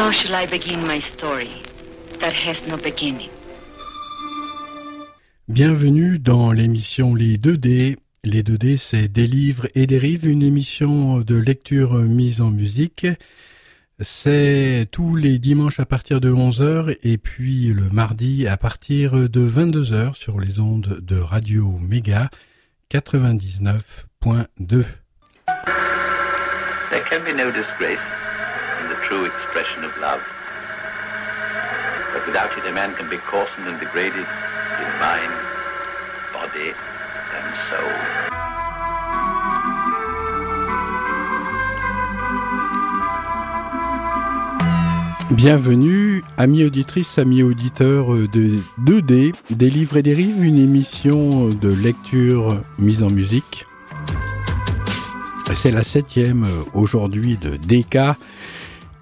[0.00, 1.50] How shall I begin my story
[2.20, 3.28] that has no beginning?
[5.46, 7.98] Bienvenue dans l'émission Les 2D.
[8.24, 13.06] Les 2D, c'est Des livres et des rives, une émission de lecture mise en musique.
[14.00, 19.46] C'est tous les dimanches à partir de 11h et puis le mardi à partir de
[19.46, 22.30] 22h sur les ondes de Radio Méga
[22.90, 24.84] 99.2.
[26.90, 28.00] There can be no disgrace
[29.10, 30.22] true expression of love.
[32.12, 34.26] But without it, a man can be coarsened and degraded
[34.84, 35.32] in mind,
[36.32, 36.70] body,
[37.36, 37.90] and soul.
[45.32, 51.68] Bienvenue, amis auditrices, amis auditeurs de 2D, des livres et des rives, une émission de
[51.68, 53.64] lecture mise en musique.
[55.52, 58.16] C'est la septième aujourd'hui de DK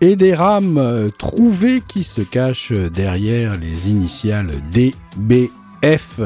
[0.00, 6.20] et des rames trouvées qui se cachent derrière les initiales DBF.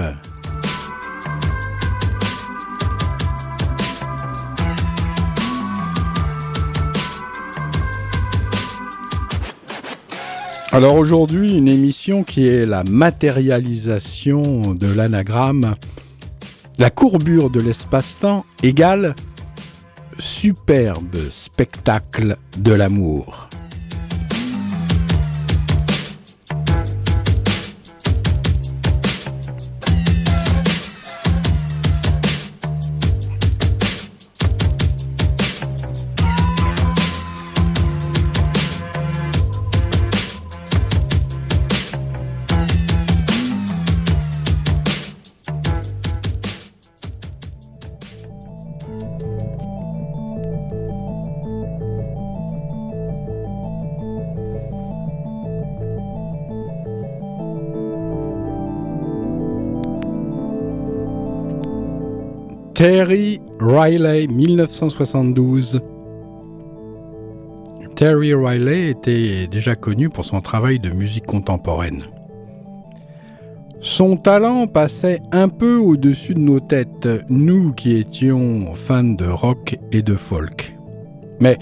[10.74, 15.74] Alors aujourd'hui, une émission qui est la matérialisation de l'anagramme.
[16.78, 19.14] La courbure de l'espace-temps égale
[20.18, 23.50] superbe spectacle de l'amour.
[63.12, 65.82] Terry Riley, 1972.
[67.94, 72.04] Terry Riley était déjà connu pour son travail de musique contemporaine.
[73.80, 79.76] Son talent passait un peu au-dessus de nos têtes, nous qui étions fans de rock
[79.92, 80.74] et de folk.
[81.38, 81.58] Mais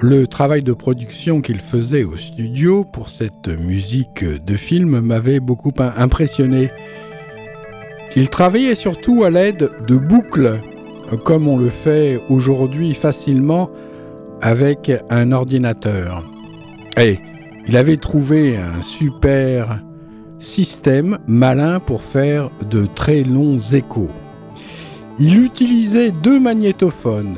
[0.00, 5.74] le travail de production qu'il faisait au studio pour cette musique de film m'avait beaucoup
[5.78, 6.70] impressionné.
[8.14, 10.60] Il travaillait surtout à l'aide de boucles,
[11.24, 13.70] comme on le fait aujourd'hui facilement
[14.42, 16.22] avec un ordinateur.
[17.00, 17.18] Et
[17.66, 19.80] il avait trouvé un super
[20.40, 24.10] système malin pour faire de très longs échos.
[25.18, 27.36] Il utilisait deux magnétophones,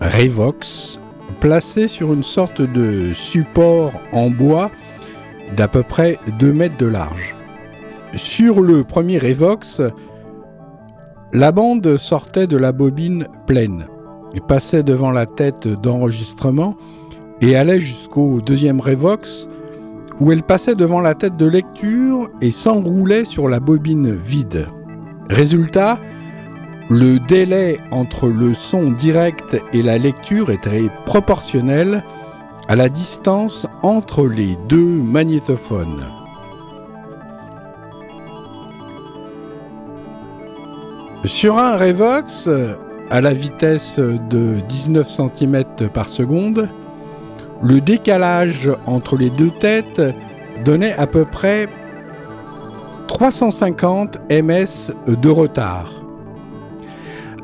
[0.00, 0.98] Revox,
[1.40, 4.70] placés sur une sorte de support en bois
[5.56, 7.36] d'à peu près 2 mètres de large.
[8.14, 9.80] Sur le premier Revox,
[11.32, 13.86] la bande sortait de la bobine pleine,
[14.46, 16.76] passait devant la tête d'enregistrement
[17.40, 19.48] et allait jusqu'au deuxième Revox,
[20.20, 24.66] où elle passait devant la tête de lecture et s'enroulait sur la bobine vide.
[25.30, 25.98] Résultat,
[26.90, 32.04] le délai entre le son direct et la lecture était proportionnel
[32.68, 36.21] à la distance entre les deux magnétophones.
[41.24, 42.50] Sur un Revox,
[43.08, 46.68] à la vitesse de 19 cm par seconde,
[47.62, 50.02] le décalage entre les deux têtes
[50.64, 51.68] donnait à peu près
[53.06, 55.92] 350 ms de retard.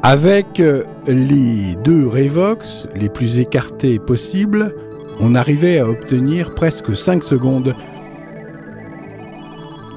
[0.02, 0.60] Avec
[1.06, 4.74] les deux Revox les plus écartés possibles,
[5.20, 7.76] on arrivait à obtenir presque 5 secondes.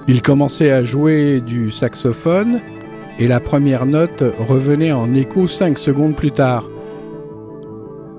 [0.08, 2.59] Il commençait à jouer du saxophone
[3.22, 6.68] et la première note revenait en écho 5 secondes plus tard,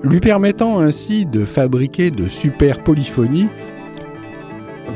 [0.01, 3.49] lui permettant ainsi de fabriquer de super polyphonies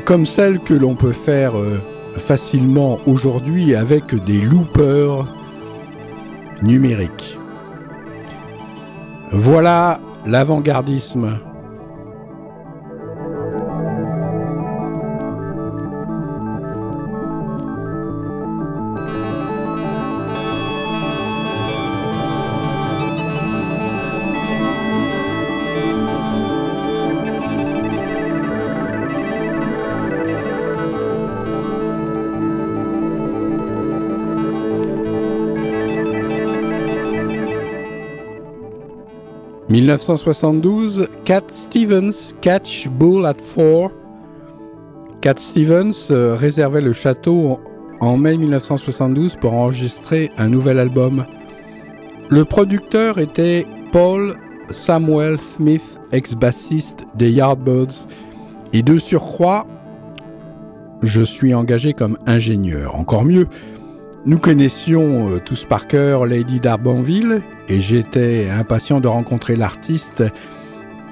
[0.06, 1.52] comme celles que l'on peut faire
[2.16, 5.26] facilement aujourd'hui avec des loopers
[6.62, 7.36] numériques.
[9.30, 11.38] Voilà l'avant-gardisme.
[39.68, 43.92] 1972, Cat Stevens Catch Bull at Four.
[45.20, 47.60] Cat Stevens euh, réservait le château
[48.00, 51.26] en mai 1972 pour enregistrer un nouvel album.
[52.30, 54.36] Le producteur était Paul
[54.70, 58.06] Samuel Smith, ex-bassiste des Yardbirds,
[58.72, 59.66] et de surcroît,
[61.02, 62.94] je suis engagé comme ingénieur.
[62.94, 63.48] Encore mieux,
[64.28, 70.22] nous connaissions euh, tous par cœur Lady d'Arbanville et j'étais impatient de rencontrer l'artiste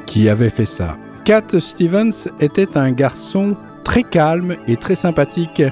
[0.05, 0.99] qui avait fait ça.
[1.25, 5.63] Cat Stevens était un garçon très calme et très sympathique,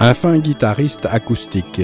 [0.00, 1.80] un fin guitariste acoustique.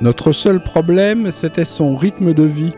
[0.00, 2.72] Notre seul problème, c'était son rythme de vie.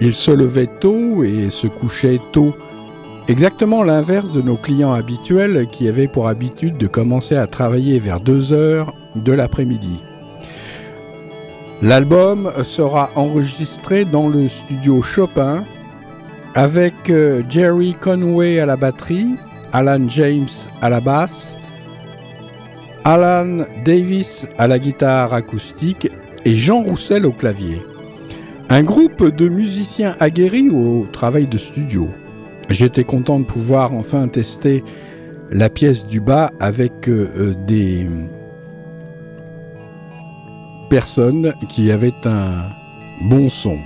[0.00, 2.54] Il se levait tôt et se couchait tôt,
[3.26, 8.20] exactement l'inverse de nos clients habituels qui avaient pour habitude de commencer à travailler vers
[8.20, 10.00] 2 heures de l'après-midi.
[11.82, 15.64] L'album sera enregistré dans le studio Chopin
[16.54, 19.34] avec euh, Jerry Conway à la batterie,
[19.72, 20.46] Alan James
[20.80, 21.58] à la basse,
[23.02, 26.08] Alan Davis à la guitare acoustique
[26.44, 27.82] et Jean Roussel au clavier.
[28.68, 32.08] Un groupe de musiciens aguerris au travail de studio.
[32.70, 34.84] J'étais content de pouvoir enfin tester
[35.50, 38.06] la pièce du bas avec euh, euh, des
[40.92, 42.66] personnes qui avaient un
[43.22, 43.78] bon son.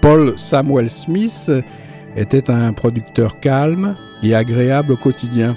[0.00, 1.52] Paul Samuel Smith
[2.16, 5.54] était un producteur calme et agréable au quotidien.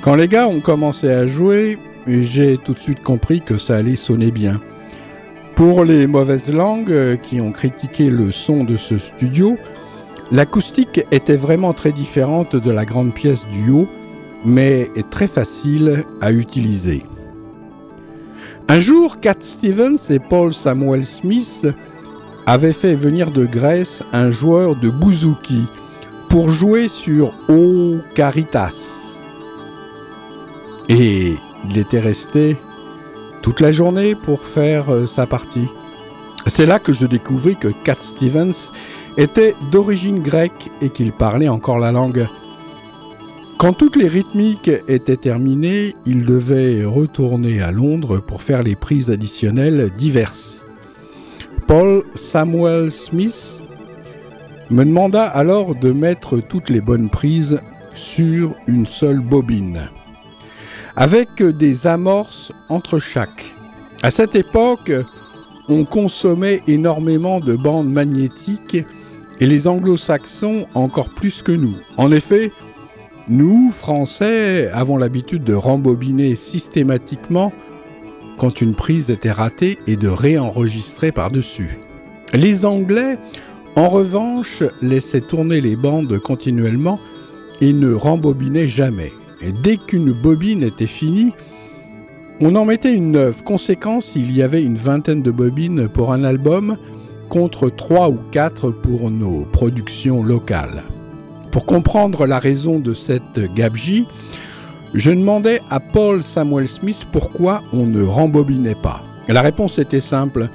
[0.00, 1.76] Quand les gars ont commencé à jouer,
[2.06, 4.58] j'ai tout de suite compris que ça allait sonner bien.
[5.54, 9.58] Pour les mauvaises langues qui ont critiqué le son de ce studio,
[10.32, 13.88] l'acoustique était vraiment très différente de la grande pièce du haut,
[14.46, 17.04] mais très facile à utiliser.
[18.70, 21.66] Un jour, Cat Stevens et Paul Samuel Smith
[22.44, 25.64] avaient fait venir de Grèce un joueur de bouzouki
[26.28, 29.14] pour jouer sur O Caritas.
[30.90, 31.36] Et
[31.70, 32.58] il était resté
[33.40, 35.68] toute la journée pour faire euh, sa partie.
[36.46, 38.70] C'est là que je découvris que Cat Stevens
[39.16, 42.26] était d'origine grecque et qu'il parlait encore la langue.
[43.58, 49.10] Quand toutes les rythmiques étaient terminées, il devait retourner à Londres pour faire les prises
[49.10, 50.62] additionnelles diverses.
[51.66, 53.60] Paul Samuel Smith
[54.70, 57.58] me demanda alors de mettre toutes les bonnes prises
[57.94, 59.90] sur une seule bobine,
[60.94, 63.44] avec des amorces entre chaque.
[64.04, 64.92] À cette époque,
[65.68, 68.84] on consommait énormément de bandes magnétiques
[69.40, 71.74] et les anglo-saxons encore plus que nous.
[71.96, 72.52] En effet,
[73.28, 77.52] nous, Français, avons l'habitude de rembobiner systématiquement
[78.38, 81.78] quand une prise était ratée et de réenregistrer par-dessus.
[82.32, 83.18] Les Anglais,
[83.76, 86.98] en revanche, laissaient tourner les bandes continuellement
[87.60, 89.12] et ne rembobinaient jamais.
[89.62, 91.32] Dès qu'une bobine était finie,
[92.40, 93.42] on en mettait une neuve.
[93.42, 96.76] Conséquence, il y avait une vingtaine de bobines pour un album
[97.28, 100.84] contre trois ou quatre pour nos productions locales.
[101.50, 104.06] Pour comprendre la raison de cette gabegie,
[104.94, 109.02] je demandais à Paul Samuel Smith pourquoi on ne rembobinait pas.
[109.28, 110.48] La réponse était simple.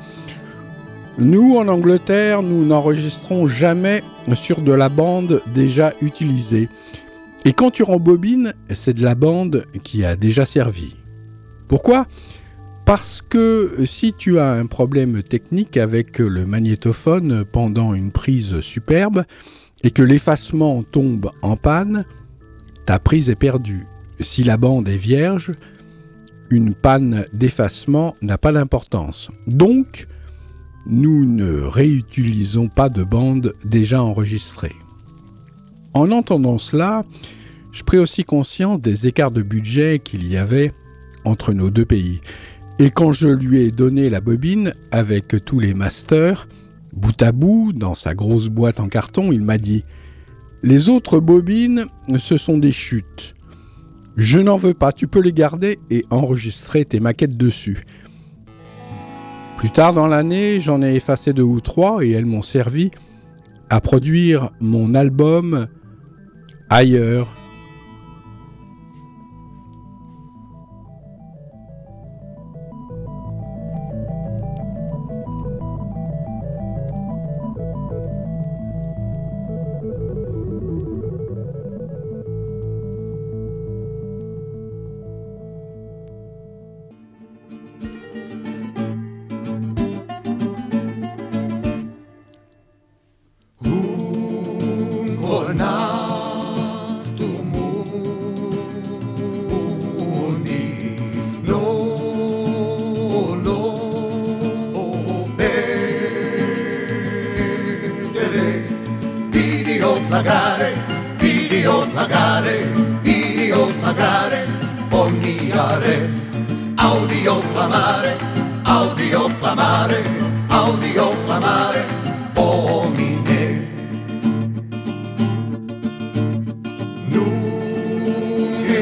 [1.17, 4.03] Nous, en Angleterre, nous n'enregistrons jamais
[4.33, 6.69] sur de la bande déjà utilisée.
[7.45, 10.95] Et quand tu rembobines, c'est de la bande qui a déjà servi.
[11.67, 12.07] Pourquoi?
[12.85, 19.23] Parce que si tu as un problème technique avec le magnétophone pendant une prise superbe,
[19.83, 22.05] et que l'effacement tombe en panne,
[22.85, 23.85] ta prise est perdue.
[24.19, 25.51] Si la bande est vierge,
[26.49, 29.29] une panne d'effacement n'a pas d'importance.
[29.47, 30.07] Donc,
[30.85, 34.75] nous ne réutilisons pas de bande déjà enregistrée.
[35.93, 37.05] En entendant cela,
[37.71, 40.73] je pris aussi conscience des écarts de budget qu'il y avait
[41.25, 42.21] entre nos deux pays.
[42.79, 46.47] Et quand je lui ai donné la bobine avec tous les masters,
[46.95, 49.83] Bout à bout, dans sa grosse boîte en carton, il m'a dit
[50.61, 51.85] Les autres bobines,
[52.17, 53.33] ce sont des chutes.
[54.15, 57.85] Je n'en veux pas, tu peux les garder et enregistrer tes maquettes dessus.
[59.57, 62.91] Plus tard dans l'année, j'en ai effacé deux ou trois et elles m'ont servi
[63.69, 65.67] à produire mon album
[66.69, 67.35] ailleurs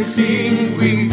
[0.01, 1.10] extinguir.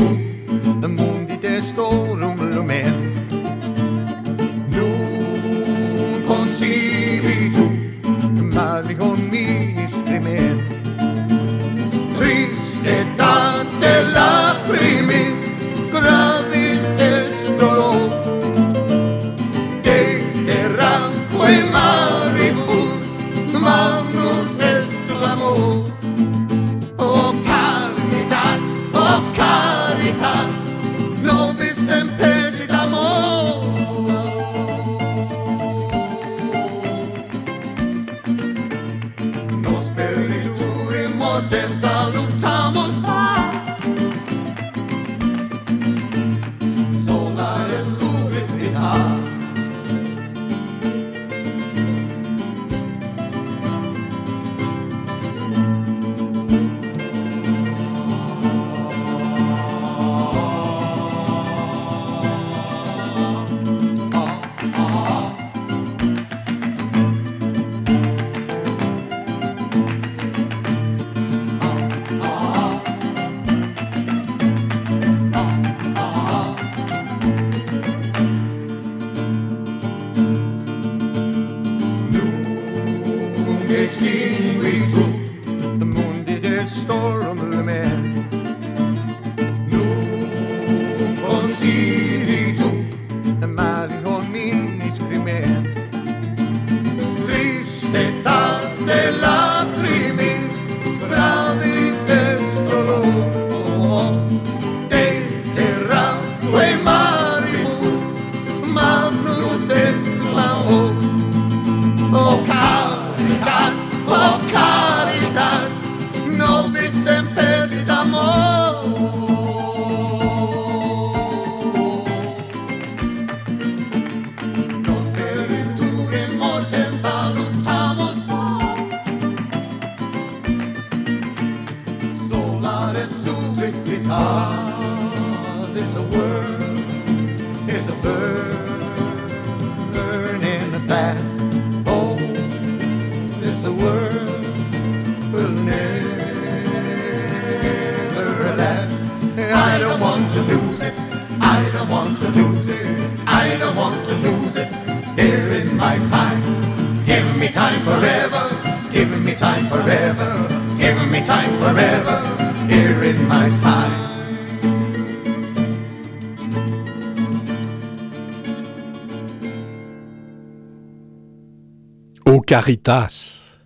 [172.61, 173.57] Caritas.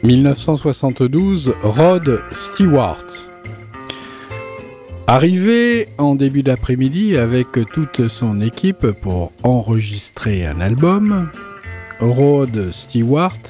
[0.02, 3.29] «1972, Rod Stewart.
[5.12, 11.28] Arrivé en début d'après-midi avec toute son équipe pour enregistrer un album,
[11.98, 13.40] Rod Stewart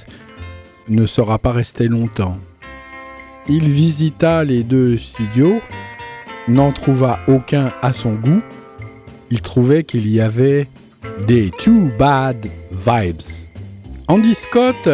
[0.88, 2.38] ne sera pas resté longtemps.
[3.46, 5.60] Il visita les deux studios,
[6.48, 8.40] n'en trouva aucun à son goût.
[9.30, 10.66] Il trouvait qu'il y avait
[11.26, 13.20] des too bad vibes.
[14.08, 14.88] Andy Scott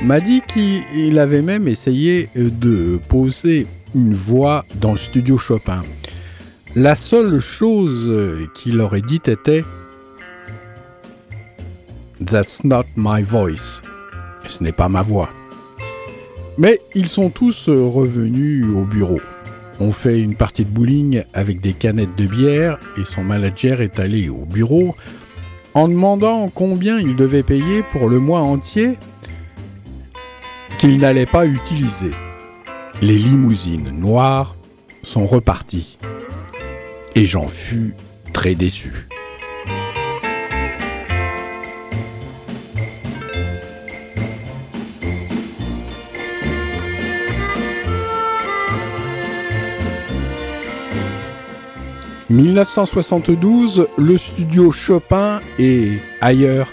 [0.00, 3.66] m'a dit qu'il avait même essayé de poser
[3.98, 5.82] une voix dans le studio Chopin.
[6.76, 9.64] La seule chose qu'il aurait dite était
[12.24, 13.82] That's not my voice.
[14.46, 15.30] Ce n'est pas ma voix.
[16.58, 19.20] Mais ils sont tous revenus au bureau.
[19.80, 23.98] On fait une partie de bowling avec des canettes de bière et son manager est
[23.98, 24.94] allé au bureau
[25.74, 28.96] en demandant combien il devait payer pour le mois entier
[30.78, 32.12] qu'il n'allait pas utiliser.
[33.00, 34.56] Les limousines noires
[35.04, 35.98] sont reparties.
[37.14, 37.94] Et j'en fus
[38.32, 39.06] très déçu.
[52.30, 56.68] «1972, le studio Chopin est ailleurs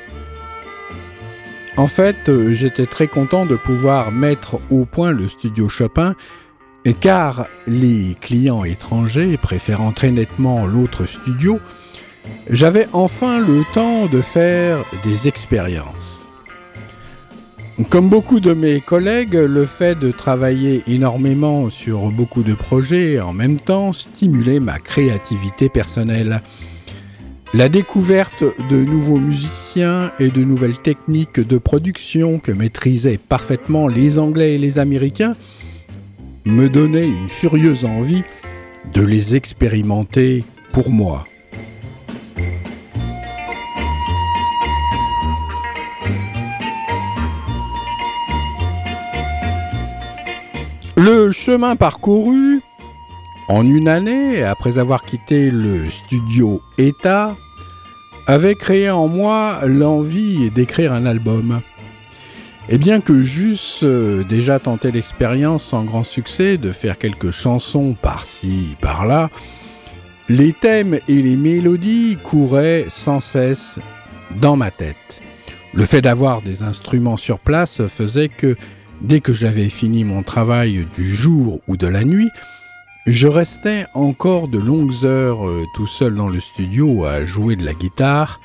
[1.78, 6.16] en fait, j'étais très content de pouvoir mettre au point le studio Chopin,
[7.02, 11.60] car les clients étrangers préférant très nettement l'autre studio,
[12.50, 16.26] j'avais enfin le temps de faire des expériences.
[17.90, 23.34] Comme beaucoup de mes collègues, le fait de travailler énormément sur beaucoup de projets en
[23.34, 26.42] même temps stimulait ma créativité personnelle.
[27.54, 34.20] La découverte de nouveaux musiciens et de nouvelles techniques de production que maîtrisaient parfaitement les
[34.20, 35.36] Anglais et les Américains
[36.44, 38.24] me donnait une furieuse envie
[38.94, 41.24] de les expérimenter pour moi.
[50.98, 52.55] Le chemin parcouru
[53.48, 57.36] en une année, après avoir quitté le studio État,
[58.28, 61.62] avait créé en moi l'envie d'écrire un album.
[62.70, 67.96] Et bien que j'eusse euh, déjà tenté l'expérience sans grand succès de faire quelques chansons
[68.02, 69.30] par-ci, par-là,
[70.30, 73.80] les thèmes et les mélodies couraient sans cesse
[74.40, 75.22] dans ma tête.
[75.74, 78.56] Le fait d'avoir des instruments sur place faisait que
[79.02, 82.30] Dès que j'avais fini mon travail du jour ou de la nuit,
[83.06, 87.64] je restais encore de longues heures euh, tout seul dans le studio à jouer de
[87.64, 88.42] la guitare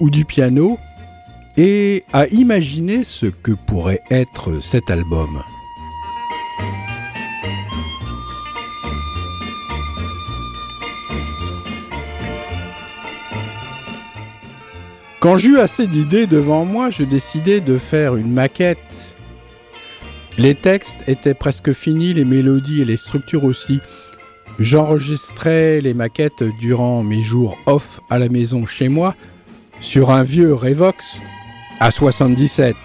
[0.00, 0.78] ou du piano
[1.56, 5.42] et à imaginer ce que pourrait être cet album.
[15.20, 19.07] Quand j'eus assez d'idées devant moi, je décidai de faire une maquette
[20.38, 23.80] les textes étaient presque finis, les mélodies et les structures aussi.
[24.60, 29.14] J'enregistrais les maquettes durant mes jours off à la maison chez moi
[29.80, 31.18] sur un vieux Revox
[31.80, 32.76] à 77.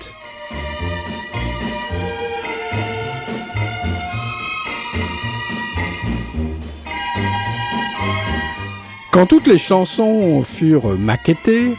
[9.11, 11.75] Quand toutes les chansons furent maquettées,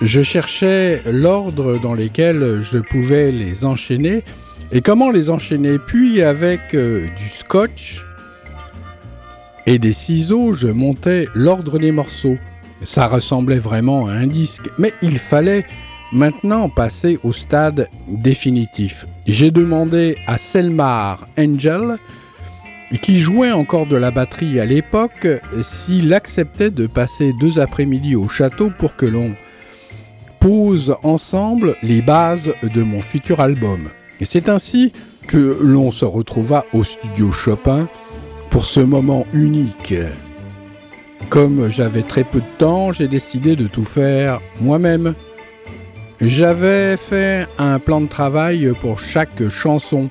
[0.00, 4.22] je cherchais l'ordre dans lequel je pouvais les enchaîner
[4.72, 5.78] et comment les enchaîner?
[5.78, 8.04] Puis avec euh, du scotch
[9.66, 12.38] et des ciseaux, je montais l'ordre des morceaux.
[12.82, 15.66] Ça ressemblait vraiment à un disque, mais il fallait
[16.10, 19.06] maintenant passer au stade définitif.
[19.26, 21.98] J'ai demandé à Selmar Angel,
[23.02, 25.28] qui jouait encore de la batterie à l'époque,
[25.62, 29.34] s'il acceptait de passer deux après-midi au château pour que l'on
[30.40, 33.88] pose ensemble les bases de mon futur album.
[34.20, 34.92] Et c'est ainsi
[35.26, 37.88] que l'on se retrouva au studio Chopin
[38.50, 39.94] pour ce moment unique.
[41.28, 45.14] Comme j'avais très peu de temps, j'ai décidé de tout faire moi-même.
[46.20, 50.08] J'avais fait un plan de travail pour chaque chanson.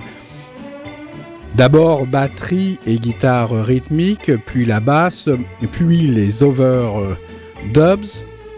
[1.55, 5.29] D'abord batterie et guitare rythmique, puis la basse,
[5.71, 7.15] puis les overdubs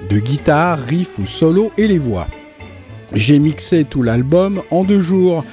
[0.09, 2.27] de guitare, riff ou solo et les voix.
[3.13, 5.45] J'ai mixé tout l'album en deux jours,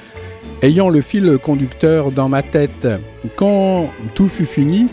[0.61, 2.87] ayant le fil conducteur dans ma tête.
[3.35, 4.87] Quand tout fut fini,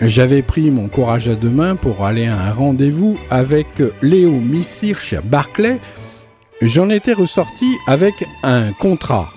[0.00, 3.68] j'avais pris mon courage à deux mains pour aller à un rendez-vous avec
[4.02, 5.78] Léo Missir chez Barclay.
[6.60, 9.32] J'en étais ressorti avec un contrat.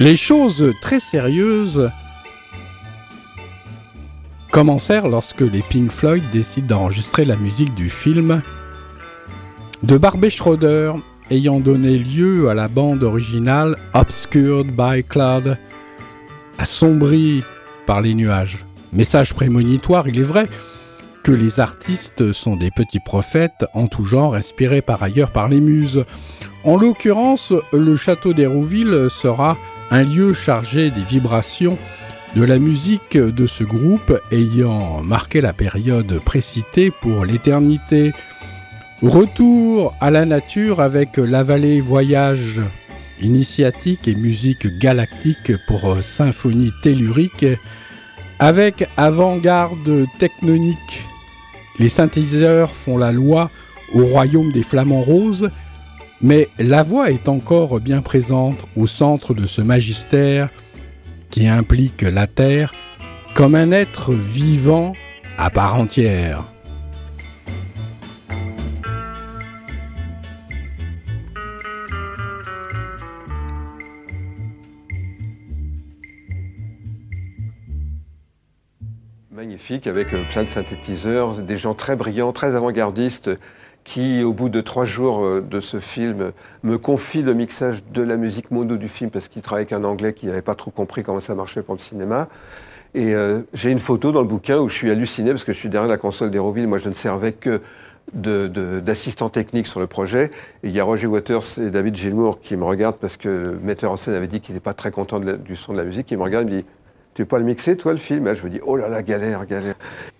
[0.00, 1.90] Les choses très sérieuses
[4.52, 8.40] commencèrent lorsque les Pink Floyd décident d'enregistrer la musique du film
[9.82, 10.92] de Barbet Schroeder,
[11.32, 15.58] ayant donné lieu à la bande originale Obscured by Cloud,
[16.58, 17.42] assombrie
[17.84, 18.64] par les nuages.
[18.92, 20.48] Message prémonitoire, il est vrai
[21.24, 25.60] que les artistes sont des petits prophètes en tout genre, inspirés par ailleurs par les
[25.60, 26.04] muses.
[26.62, 29.58] En l'occurrence, le château d'Hérouville sera
[29.90, 31.78] un lieu chargé des vibrations
[32.36, 38.12] de la musique de ce groupe ayant marqué la période précitée pour l'éternité.
[39.02, 42.60] Retour à la nature avec la vallée voyage
[43.20, 47.46] initiatique et musique galactique pour symphonie tellurique
[48.38, 51.08] avec avant-garde technonique
[51.78, 53.50] Les synthétiseurs font la loi
[53.92, 55.50] au royaume des flamants roses,
[56.20, 60.50] mais la voix est encore bien présente au centre de ce magistère
[61.30, 62.74] qui implique la Terre
[63.34, 64.94] comme un être vivant
[65.36, 66.44] à part entière.
[79.30, 83.30] Magnifique, avec plein de synthétiseurs, des gens très brillants, très avant-gardistes,
[83.84, 88.02] qui, au bout de trois jours euh, de ce film, me confient le mixage de
[88.02, 90.70] la musique mono du film, parce qu'il travaille avec un Anglais qui n'avait pas trop
[90.70, 92.28] compris comment ça marchait pour le cinéma.
[92.94, 95.58] Et euh, j'ai une photo dans le bouquin où je suis halluciné, parce que je
[95.58, 97.60] suis derrière la console d'Héroville, moi je ne servais que
[98.14, 100.30] d'assistant technique sur le projet.
[100.62, 103.58] Et il y a Roger Waters et David Gilmour qui me regardent parce que le
[103.62, 106.10] metteur en scène avait dit qu'il n'était pas très content du son de la musique.
[106.10, 106.66] Il me regarde et me dit
[107.18, 108.32] tu veux pas le mixer, toi, le film?
[108.32, 109.74] Je me dis, oh là là, galère, galère.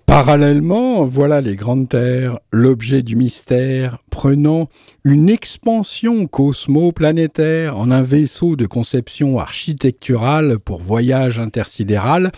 [0.09, 4.71] Parallèlement, voilà les grandes terres, l'objet du mystère, prenant
[5.05, 12.33] une expansion cosmo-planétaire en un vaisseau de conception architecturale pour voyage intersidéral,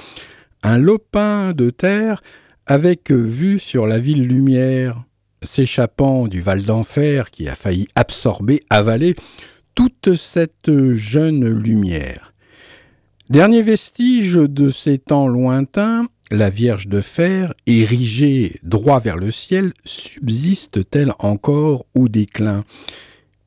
[0.65, 2.25] un lopin de terre
[2.67, 5.05] avec vue sur la ville lumière,
[5.45, 9.15] s'échappant du val d'enfer qui a failli absorber, avaler
[9.77, 12.35] toute cette jeune lumière.
[13.29, 19.73] Dernier vestige de ces temps lointains, la Vierge de fer, érigée droit vers le ciel,
[19.85, 22.65] subsiste-t-elle encore au déclin?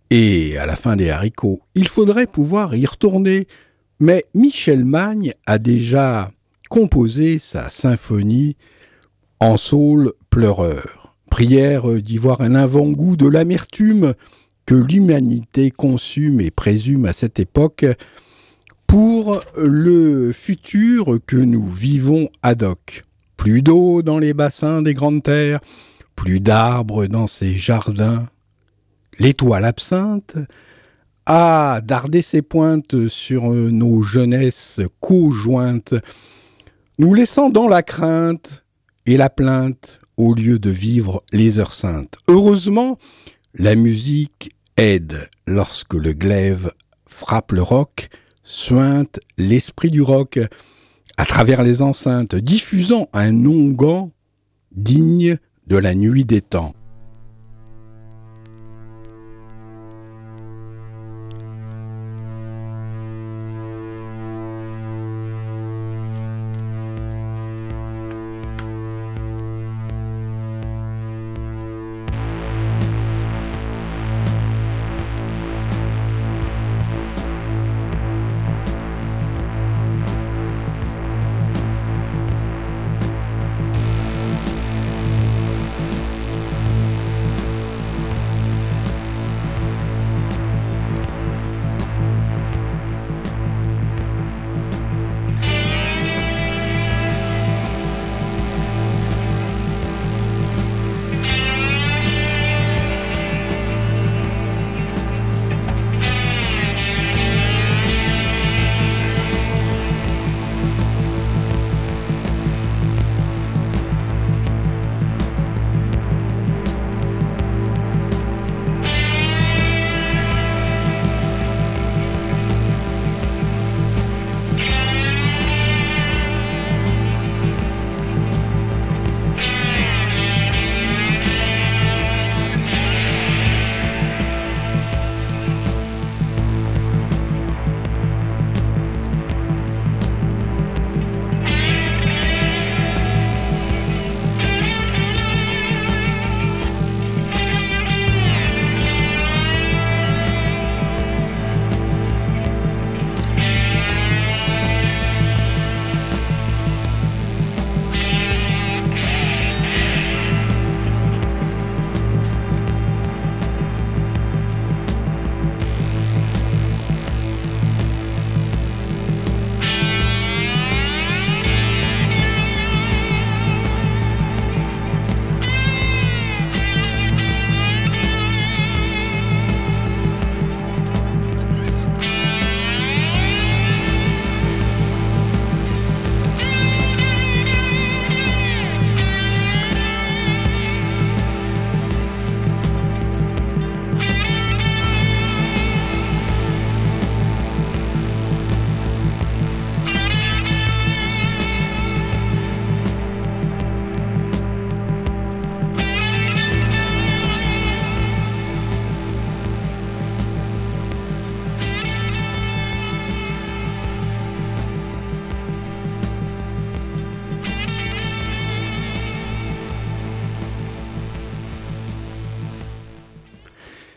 [0.10, 3.48] Et à la fin des haricots, il faudrait pouvoir y retourner.
[4.00, 6.32] Mais Michel Magne a déjà
[6.70, 8.58] composé sa symphonie
[9.40, 11.16] en saule pleureur.
[11.30, 14.14] Prière d'y voir un avant-goût de l'amertume
[14.66, 17.86] que l'humanité consume et présume à cette époque
[18.94, 23.04] pour le futur que nous vivons ad hoc.
[23.38, 25.62] Plus d'eau dans les bassins des grandes terres,
[26.16, 28.30] plus d'arbres dans ces jardins.
[29.18, 30.38] L'étoile absinthe
[31.26, 35.96] a dardé ses pointes sur nos jeunesses conjointes,
[37.00, 38.64] nous laissant dans la crainte
[39.08, 42.18] et la plainte au lieu de vivre les heures saintes.
[42.28, 43.00] Heureusement,
[43.56, 46.72] la musique aide lorsque le glaive
[47.08, 48.12] frappe le roc,
[48.44, 50.40] suinte l'esprit du rock
[51.18, 54.10] à travers les enceintes, diffusant un onguent
[54.76, 56.74] digne de la nuit des temps.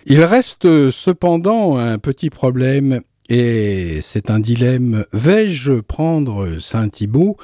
[0.09, 5.05] Il reste cependant un petit problème, et c'est un dilemme.
[5.13, 7.37] Vais-je prendre Saint-Thibault,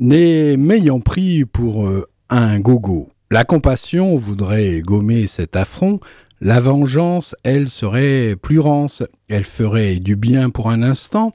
[0.00, 3.10] m'ayant pris pour euh, un gogo?
[3.30, 6.00] La compassion voudrait gommer cet affront,
[6.40, 11.34] la vengeance, elle, serait plus rance, elle ferait du bien pour un instant,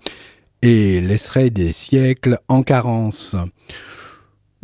[0.62, 3.38] et laisserait des siècles en carence.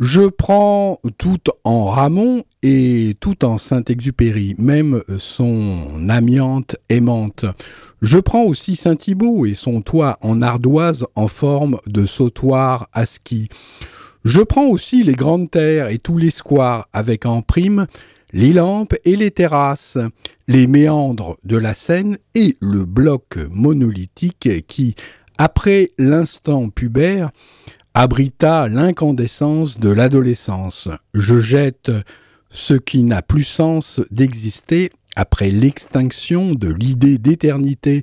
[0.00, 7.44] Je prends tout en Ramon et tout en Saint-Exupéry, même son amiante aimante.
[8.02, 13.48] Je prends aussi Saint-Thibault et son toit en ardoise en forme de sautoir à ski.
[14.24, 17.86] Je prends aussi les grandes terres et tous les squares avec en prime
[18.32, 19.98] les lampes et les terrasses,
[20.48, 24.94] les méandres de la Seine et le bloc monolithique qui,
[25.38, 27.30] après l'instant pubère,
[27.94, 30.88] abrita l'incandescence de l'adolescence.
[31.14, 31.90] Je jette
[32.50, 38.02] ce qui n'a plus sens d'exister après l'extinction de l'idée d'éternité,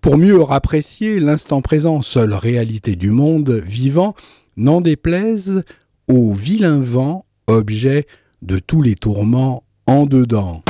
[0.00, 4.14] pour mieux apprécier l'instant présent, seule réalité du monde vivant,
[4.56, 5.64] n'en déplaise
[6.08, 8.06] au vilain vent, objet
[8.42, 10.62] de tous les tourments en dedans.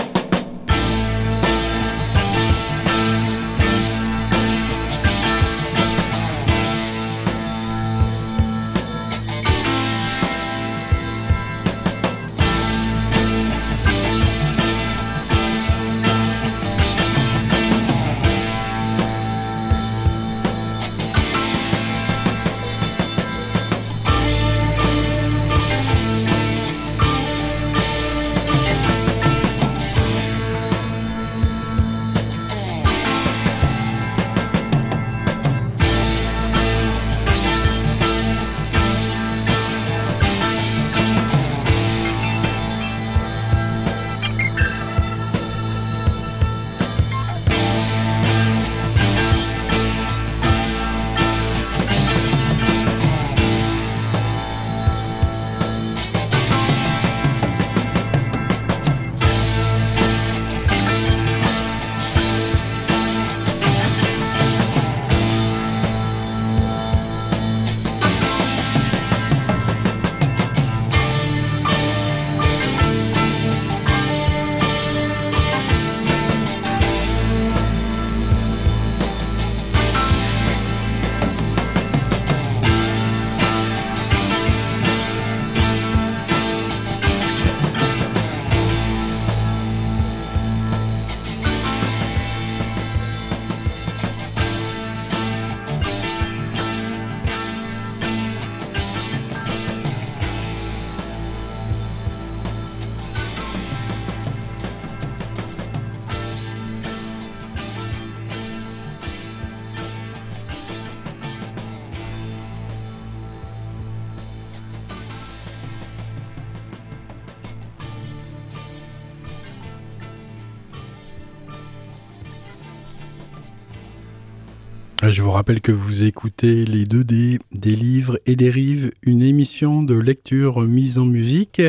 [125.12, 129.82] Je vous rappelle que vous écoutez les 2D des livres et des rives, une émission
[129.82, 131.60] de lecture mise en musique.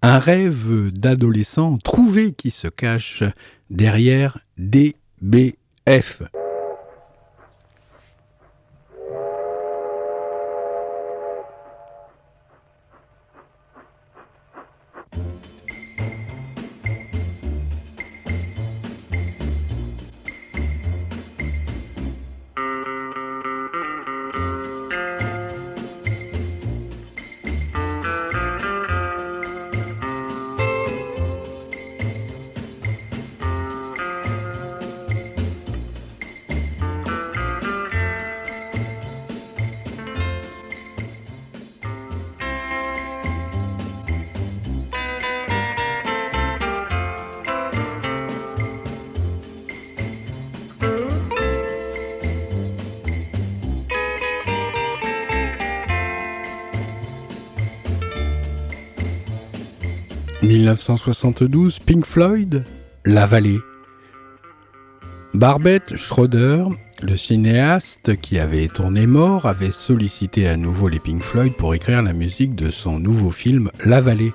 [0.01, 3.23] Un rêve d'adolescent trouvé qui se cache
[3.69, 4.95] derrière des
[5.85, 6.44] BF.
[60.65, 62.65] 1972, Pink Floyd,
[63.05, 63.59] La Vallée.
[65.35, 66.65] Barbette Schroeder,
[67.03, 72.01] le cinéaste qui avait tourné mort, avait sollicité à nouveau les Pink Floyd pour écrire
[72.01, 74.33] la musique de son nouveau film La Vallée.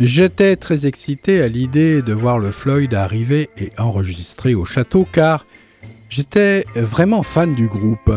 [0.00, 5.44] J'étais très excité à l'idée de voir le Floyd arriver et enregistrer au château car
[6.08, 8.10] j'étais vraiment fan du groupe.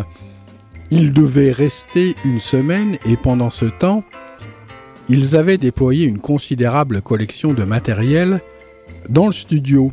[0.90, 4.06] Il devait rester une semaine et pendant ce temps,
[5.12, 8.40] ils avaient déployé une considérable collection de matériel
[9.10, 9.92] dans le studio.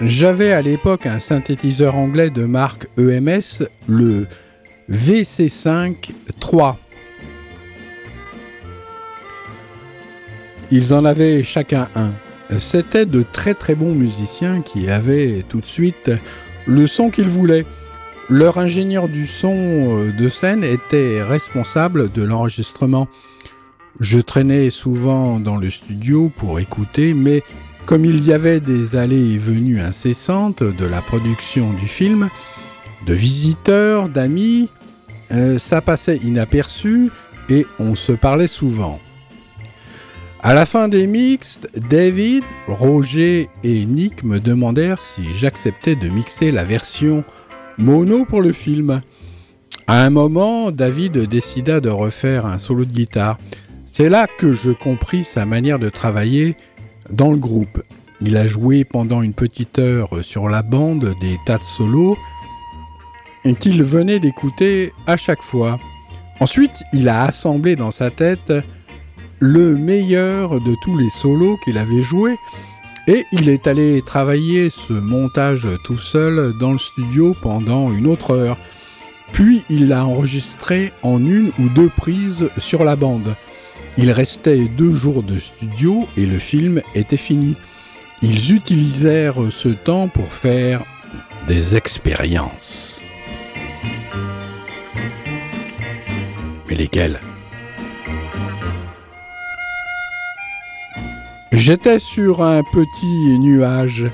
[0.00, 4.26] J'avais à l'époque un synthétiseur anglais de marque EMS, le
[4.90, 6.76] VC5 3.
[10.72, 12.10] Ils en avaient chacun un.
[12.58, 16.10] C'était de très très bons musiciens qui avaient tout de suite
[16.66, 17.64] le son qu'ils voulaient.
[18.28, 23.06] Leur ingénieur du son euh, de scène était responsable de l'enregistrement.
[24.00, 27.42] Je traînais souvent dans le studio pour écouter, mais
[27.86, 32.28] comme il y avait des allées et venues incessantes de la production du film,
[33.06, 34.70] de visiteurs, d'amis,
[35.30, 37.10] euh, ça passait inaperçu
[37.48, 39.00] et on se parlait souvent.
[40.44, 46.50] À la fin des mixtes, David, Roger et Nick me demandèrent si j'acceptais de mixer
[46.50, 47.24] la version
[47.78, 49.02] mono pour le film.
[49.86, 53.38] À un moment, David décida de refaire un solo de guitare.
[53.94, 56.56] C'est là que je compris sa manière de travailler
[57.10, 57.82] dans le groupe.
[58.22, 62.16] Il a joué pendant une petite heure sur la bande des tas de solos
[63.60, 65.78] qu'il venait d'écouter à chaque fois.
[66.40, 68.54] Ensuite, il a assemblé dans sa tête
[69.40, 72.38] le meilleur de tous les solos qu'il avait joués
[73.08, 78.30] et il est allé travailler ce montage tout seul dans le studio pendant une autre
[78.30, 78.56] heure.
[79.32, 83.36] Puis il l'a enregistré en une ou deux prises sur la bande.
[83.98, 87.56] Il restait deux jours de studio et le film était fini.
[88.22, 90.84] Ils utilisèrent ce temps pour faire
[91.46, 93.02] des expériences.
[96.68, 97.20] Mais lesquelles?
[101.52, 104.06] J'étais sur un petit nuage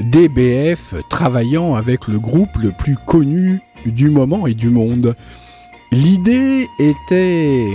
[0.00, 5.14] DBF travaillant avec le groupe le plus connu du moment et du monde.
[5.90, 7.66] L'idée était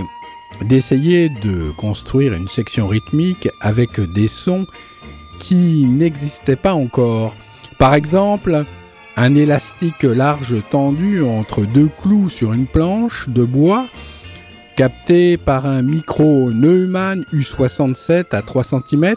[0.62, 4.66] d'essayer de construire une section rythmique avec des sons
[5.40, 7.36] qui n'existaient pas encore.
[7.78, 8.66] Par exemple,
[9.16, 13.88] un élastique large tendu entre deux clous sur une planche de bois
[14.76, 19.16] capté par un micro Neumann U67 à 3 cm,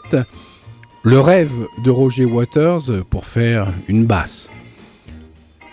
[1.02, 4.50] le rêve de Roger Waters pour faire une basse.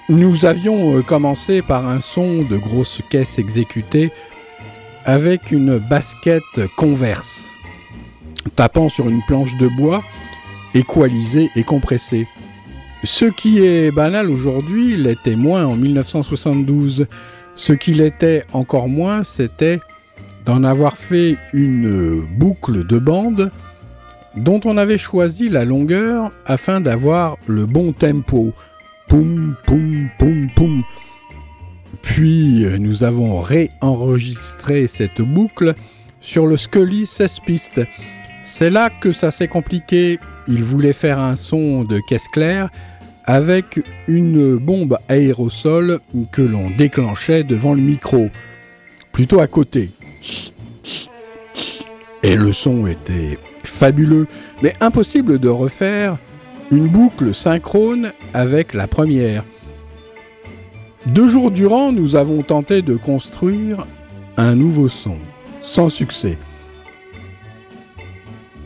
[0.09, 4.11] Nous avions euh, commencé par un son de grosse caisse exécutée
[5.07, 6.43] avec une basket
[6.75, 7.53] converse,
[8.57, 10.03] tapant sur une planche de bois,
[10.73, 12.27] équalisée et compressée.
[13.05, 17.07] Ce qui est banal aujourd'hui l'était moins en 1972.
[17.55, 19.79] Ce qu'il était encore moins, c'était
[20.45, 23.51] d'en avoir fait une boucle de bande
[24.35, 28.53] dont on avait choisi la longueur afin d'avoir le bon tempo.
[29.07, 30.83] Poum, poum, poum, poum.
[32.01, 35.73] Puis nous avons réenregistré cette boucle
[36.19, 37.81] sur le Scully 16 pistes.
[38.43, 40.19] C'est là que ça s'est compliqué.
[40.47, 42.69] Il voulait faire un son de caisse claire
[43.25, 45.99] avec une bombe aérosol
[46.31, 48.29] que l'on déclenchait devant le micro,
[49.11, 49.91] plutôt à côté.
[52.23, 54.27] Et le son était fabuleux,
[54.63, 56.17] mais impossible de refaire
[56.71, 59.43] une boucle synchrone avec la première.
[61.07, 63.87] Deux jours durant, nous avons tenté de construire
[64.35, 65.15] un nouveau son,
[65.61, 66.37] sans succès.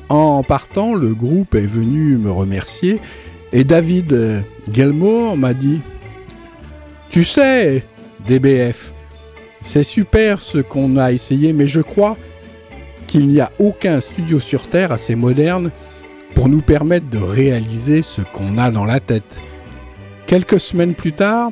[0.09, 2.99] En partant, le groupe est venu me remercier
[3.53, 5.81] et David Gilmour m'a dit
[7.11, 7.85] Tu sais,
[8.27, 8.91] DBF,
[9.61, 12.17] c'est super ce qu'on a essayé, mais je crois
[13.05, 15.69] qu'il n'y a aucun studio sur Terre assez moderne
[16.33, 19.39] pour nous permettre de réaliser ce qu'on a dans la tête.
[20.25, 21.51] Quelques semaines plus tard,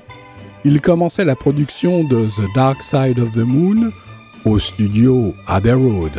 [0.63, 3.91] il commençait la production de The Dark Side of the Moon
[4.45, 6.11] au studio Abbey Road.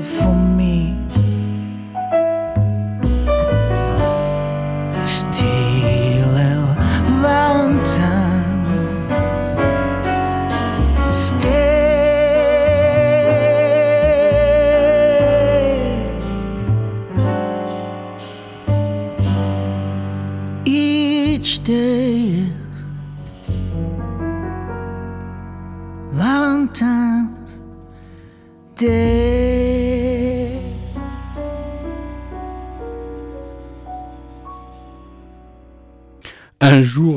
[0.00, 0.49] You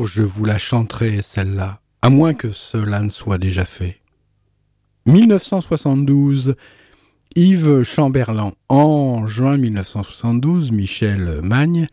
[0.06, 4.02] je vous la chanterai, celle-là, à moins que cela ne soit déjà fait.
[5.06, 6.56] 1972,
[7.36, 8.54] Yves Chamberlain.
[8.70, 11.88] En juin 1972, Michel Magne,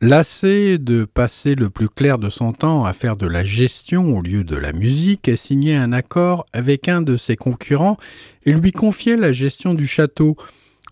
[0.00, 4.22] lassé de passer le plus clair de son temps à faire de la gestion au
[4.22, 7.96] lieu de la musique, a signé un accord avec un de ses concurrents
[8.44, 10.36] et lui confiait la gestion du château.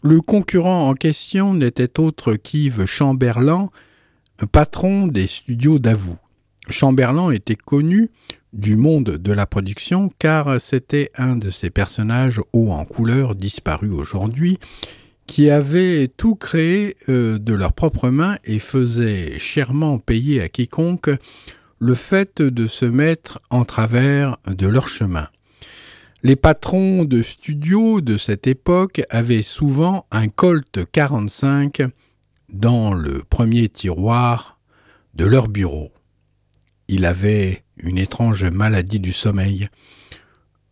[0.03, 3.71] Le concurrent en question n'était autre qu'Yves Chamberlain,
[4.51, 6.18] patron des studios d'Avoue.
[6.68, 8.11] Chamberlain était connu
[8.53, 13.93] du monde de la production car c'était un de ces personnages hauts en couleur disparus
[13.93, 14.59] aujourd'hui
[15.26, 21.11] qui avaient tout créé euh, de leurs propres mains et faisaient chèrement payer à quiconque
[21.78, 25.28] le fait de se mettre en travers de leur chemin.
[26.22, 31.82] Les patrons de studios de cette époque avaient souvent un Colt 45
[32.55, 34.59] dans le premier tiroir
[35.15, 35.93] de leur bureau.
[36.89, 39.69] Il avait une étrange maladie du sommeil.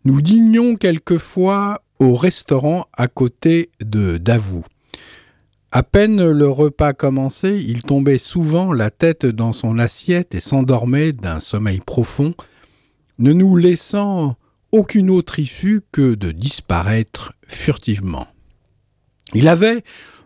[0.04, 4.64] Nous dînions quelquefois au restaurant à côté de Davout.
[5.72, 11.12] À peine le repas commencé, il tombait souvent la tête dans son assiette et s'endormait
[11.12, 12.34] d'un sommeil profond,
[13.18, 14.36] ne nous laissant
[14.70, 18.26] aucune autre issue que de disparaître furtivement.
[19.34, 19.82] Il avait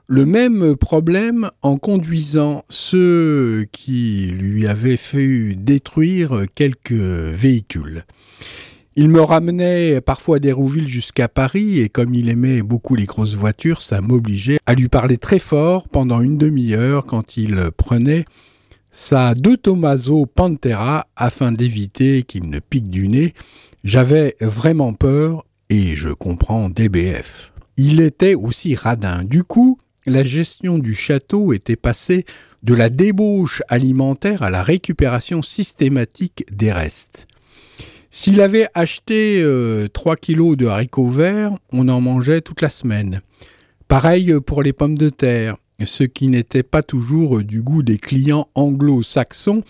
[0.08, 8.04] le même problème en conduisant ceux qui lui avaient fait détruire quelques véhicules.
[8.94, 13.82] Il me ramenait parfois d'Hérouville jusqu'à Paris et comme il aimait beaucoup les grosses voitures,
[13.82, 18.24] ça m'obligeait à lui parler très fort pendant une demi-heure quand il prenait
[18.92, 23.34] sa De Tomaso Pantera afin d'éviter qu'il ne pique du nez.
[23.84, 27.52] J'avais vraiment peur et je comprends DBF.
[27.76, 29.24] Il était aussi radin.
[29.24, 32.24] Du coup, la gestion du château était passée
[32.62, 37.26] de la débauche alimentaire à la récupération systématique des restes.
[38.10, 43.20] S'il avait acheté euh, 3 kilos de haricots verts, on en mangeait toute la semaine.
[43.88, 48.48] Pareil pour les pommes de terre, ce qui n'était pas toujours du goût des clients
[48.54, 49.62] anglo-saxons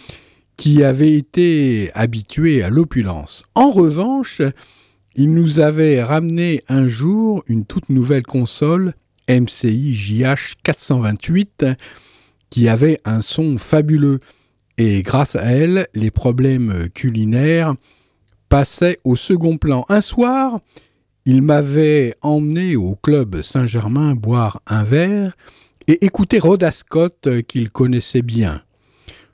[0.57, 3.43] qui avaient été habitués à l'opulence.
[3.55, 4.41] En revanche,
[5.14, 8.95] il nous avait ramené un jour une toute nouvelle console
[9.29, 11.66] MCI JH 428
[12.51, 14.20] qui avait un son fabuleux
[14.79, 17.74] et grâce à elle, les problèmes culinaires
[18.49, 19.85] passaient au second plan.
[19.89, 20.61] Un soir,
[21.24, 25.37] il m'avait emmené au club Saint-Germain boire un verre
[25.89, 28.62] et écouter Rhoda Scott qu'il connaissait bien.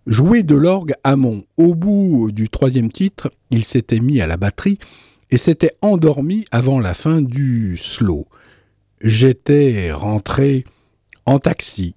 [0.07, 1.45] Jouer de l'orgue Hamon.
[1.57, 4.79] Au bout du troisième titre, il s'était mis à la batterie
[5.31, 8.27] et s'était endormi avant la fin du slow.
[9.05, 10.65] J'étais rentré
[11.27, 11.97] en taxi.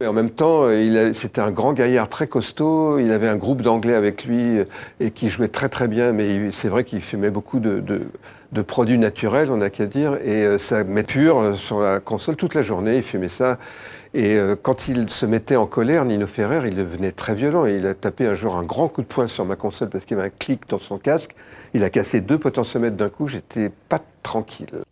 [0.00, 0.68] En même temps,
[1.12, 3.00] c'était un grand gaillard très costaud.
[3.00, 4.60] Il avait un groupe d'anglais avec lui
[5.00, 6.12] et qui jouait très très bien.
[6.12, 7.82] Mais c'est vrai qu'il fumait beaucoup de,
[8.62, 10.18] produits naturels, on n'a qu'à dire.
[10.24, 12.98] Et euh, ça met pur sur la console toute la journée.
[12.98, 13.58] Il fumait ça.
[14.14, 17.66] Et euh, quand il se mettait en colère, Nino Ferrer, il devenait très violent.
[17.66, 20.16] il a tapé un jour un grand coup de poing sur ma console parce qu'il
[20.16, 21.34] y avait un clic dans son casque.
[21.74, 23.28] Il a cassé deux potentiomètres d'un coup.
[23.28, 24.82] J'étais pas tranquille.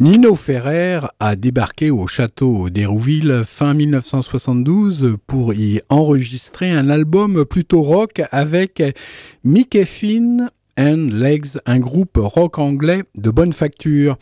[0.00, 7.82] Nino Ferrer a débarqué au château d'Hérouville fin 1972 pour y enregistrer un album plutôt
[7.82, 8.82] rock avec
[9.42, 14.16] Mickey Finn and Legs, un groupe rock anglais de bonne facture.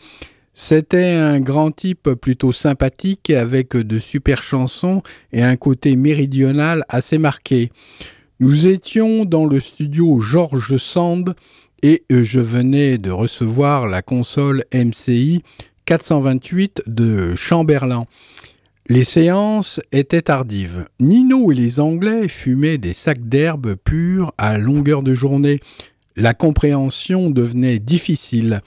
[0.55, 7.19] C'était un grand type plutôt sympathique avec de super chansons et un côté méridional assez
[7.19, 7.71] marqué.
[8.39, 11.35] Nous étions dans le studio George Sand
[11.87, 15.43] et je venais de recevoir la console MCI
[15.85, 18.05] 428 de Chamberlain.
[18.89, 20.85] Les séances étaient tardives.
[20.99, 25.59] Nino et les Anglais fumaient des sacs d'herbe purs à longueur de journée.
[26.17, 28.61] La compréhension devenait difficile.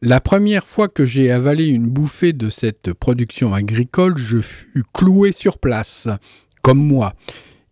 [0.00, 5.32] La première fois que j'ai avalé une bouffée de cette production agricole, je fus cloué
[5.32, 6.08] sur place,
[6.60, 7.14] comme moi.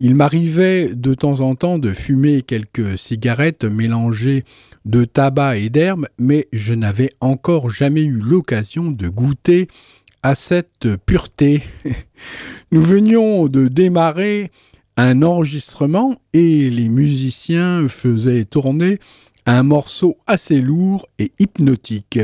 [0.02, 4.44] Il m'arrivait de temps en temps de fumer quelques cigarettes mélangées
[4.86, 9.68] de tabac et d'herbe, mais je n'avais encore jamais eu l'occasion de goûter
[10.22, 11.62] à cette pureté.
[12.72, 14.50] Nous venions de démarrer
[14.96, 18.98] un enregistrement et les musiciens faisaient tourner
[19.44, 22.20] un morceau assez lourd et hypnotique.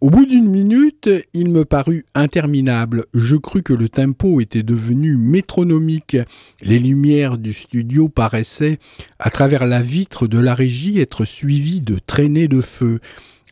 [0.00, 3.06] Au bout d'une minute, il me parut interminable.
[3.14, 6.16] Je crus que le tempo était devenu métronomique.
[6.62, 8.78] Les lumières du studio paraissaient,
[9.18, 13.00] à travers la vitre de la régie, être suivies de traînées de feu.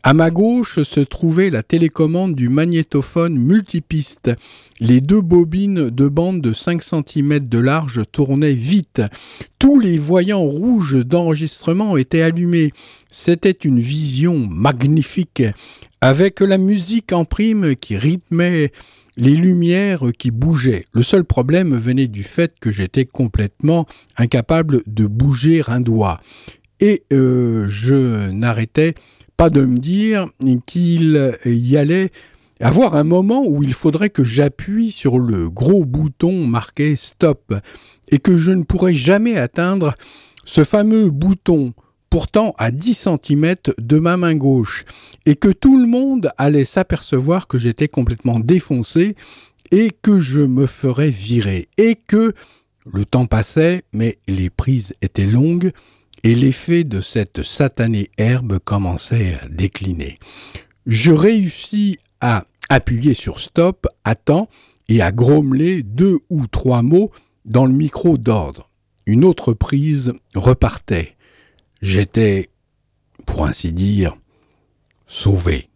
[0.03, 4.31] À ma gauche se trouvait la télécommande du magnétophone multipiste.
[4.79, 9.01] Les deux bobines de bande de 5 cm de large tournaient vite.
[9.59, 12.71] Tous les voyants rouges d'enregistrement étaient allumés.
[13.09, 15.43] C'était une vision magnifique,
[16.01, 18.71] avec la musique en prime qui rythmait
[19.17, 20.85] les lumières qui bougeaient.
[20.93, 26.21] Le seul problème venait du fait que j'étais complètement incapable de bouger un doigt.
[26.79, 28.93] Et euh, je n'arrêtais
[29.35, 30.27] pas de me dire
[30.65, 32.11] qu'il y allait
[32.59, 37.53] avoir un moment où il faudrait que j'appuie sur le gros bouton marqué stop
[38.09, 39.95] et que je ne pourrais jamais atteindre
[40.45, 41.73] ce fameux bouton
[42.09, 44.85] pourtant à 10 cm de ma main gauche
[45.25, 49.15] et que tout le monde allait s'apercevoir que j'étais complètement défoncé
[49.71, 52.33] et que je me ferais virer et que
[52.85, 55.71] le temps passait mais les prises étaient longues
[56.23, 60.17] et l'effet de cette satanée herbe commençait à décliner.
[60.85, 64.49] Je réussis à appuyer sur stop à temps
[64.89, 67.11] et à grommeler deux ou trois mots
[67.45, 68.69] dans le micro d'ordre.
[69.05, 71.16] Une autre prise repartait.
[71.81, 72.49] J'étais,
[73.25, 74.17] pour ainsi dire,
[75.05, 75.69] sauvé.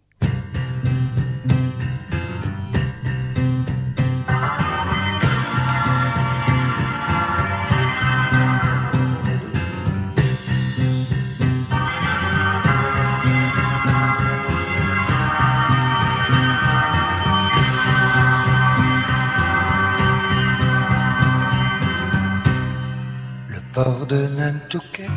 [23.74, 25.10] port de Nantucket,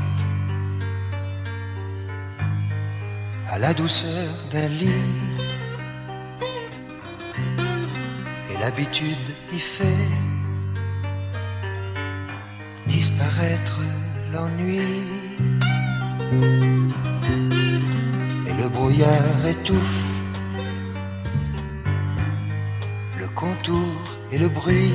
[3.50, 4.88] à la douceur d'un lit,
[8.50, 10.08] et l'habitude y fait
[12.86, 13.80] disparaître
[14.32, 14.80] l'ennui,
[18.48, 20.22] et le brouillard étouffe
[23.18, 24.92] le contour et le bruit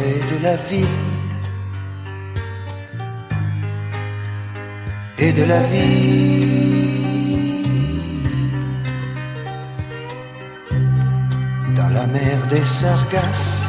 [0.00, 1.11] et de la ville
[5.24, 7.02] et de la vie.
[11.78, 13.68] Dans la mer des sargasses,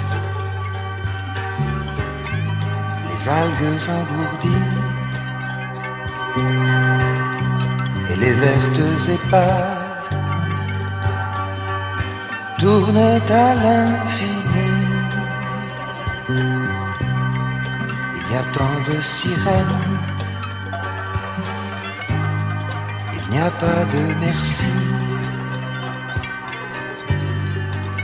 [3.10, 4.72] les algues engourdies
[8.10, 10.10] et les vertes épaves
[12.60, 14.72] tournent à l'infini.
[18.18, 19.93] Il y a tant de sirènes,
[23.34, 24.72] n'y a pas de merci.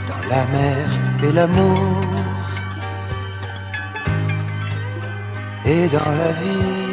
[0.09, 0.85] Dans la mer
[1.23, 2.03] et l'amour,
[5.65, 6.88] et dans la vie.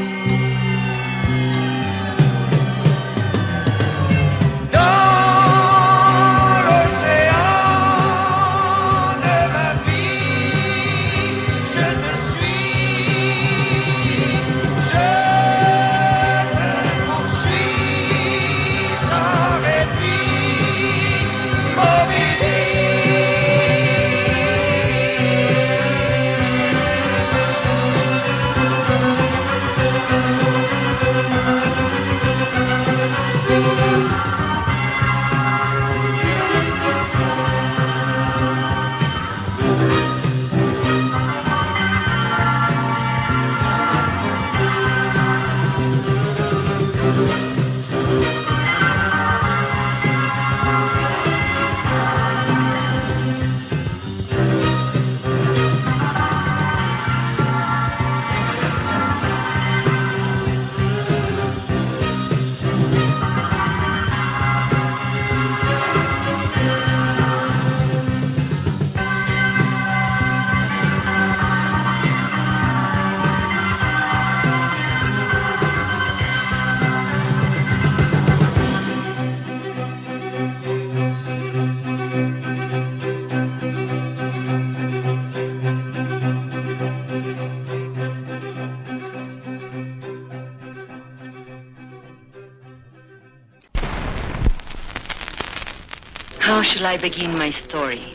[96.86, 98.14] I begin my story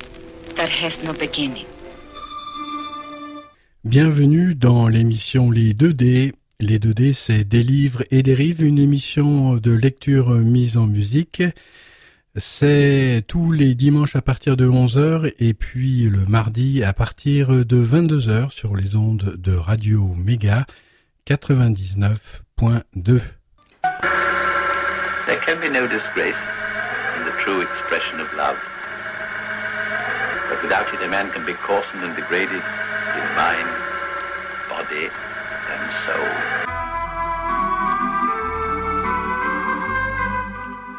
[0.56, 1.66] that has no beginning?
[3.84, 6.32] Bienvenue dans l'émission Les 2D.
[6.62, 11.44] Les 2D, c'est des livres et des rives, une émission de lecture mise en musique.
[12.38, 17.84] C'est tous les dimanches à partir de 11h et puis le mardi à partir de
[17.84, 20.66] 22h sur les ondes de Radio Méga
[21.28, 23.20] 99.2.
[25.28, 26.42] There can be no disgrace
[27.44, 28.60] true expression of love.
[30.50, 32.64] But without it, a man can be and degraded
[33.20, 33.70] in mind,
[34.70, 35.10] body,
[35.74, 36.30] and soul.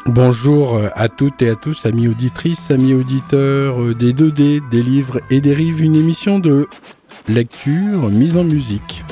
[0.05, 5.21] Bonjour à toutes et à tous, amis auditrices, amis auditeurs euh, des 2D, des livres
[5.29, 6.67] et des rives, une émission de
[7.29, 9.05] lecture mise en musique.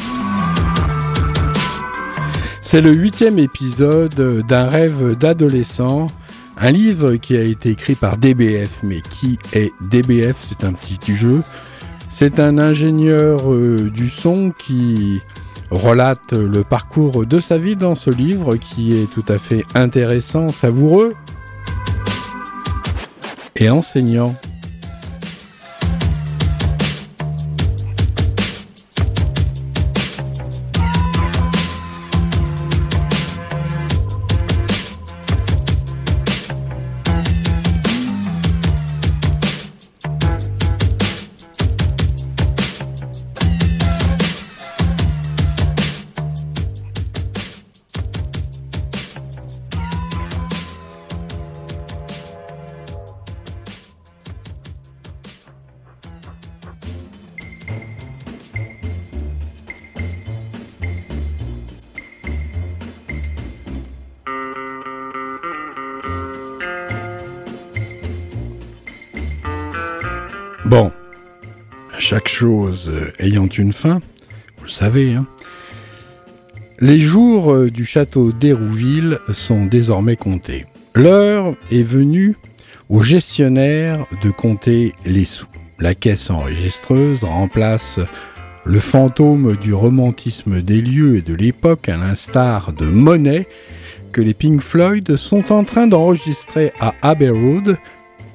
[2.62, 6.12] C'est le huitième épisode d'un rêve d'adolescent,
[6.58, 11.16] un livre qui a été écrit par DBF, mais qui est DBF C'est un petit
[11.16, 11.42] jeu.
[12.10, 15.22] C'est un ingénieur euh, du son qui
[15.70, 20.52] relate le parcours de sa vie dans ce livre qui est tout à fait intéressant,
[20.52, 21.16] savoureux
[23.56, 24.36] et enseignant.
[72.72, 74.02] Chose ayant une fin,
[74.58, 75.26] vous le savez, hein.
[76.80, 80.66] les jours euh, du château d'Hérouville sont désormais comptés.
[80.96, 82.36] L'heure est venue
[82.90, 85.48] au gestionnaire de compter les sous.
[85.80, 88.00] La caisse enregistreuse remplace
[88.64, 93.48] le fantôme du romantisme des lieux et de l'époque, à l'instar de Monet,
[94.14, 97.78] que les Pink Floyd sont en train d'enregistrer à Abbey Road,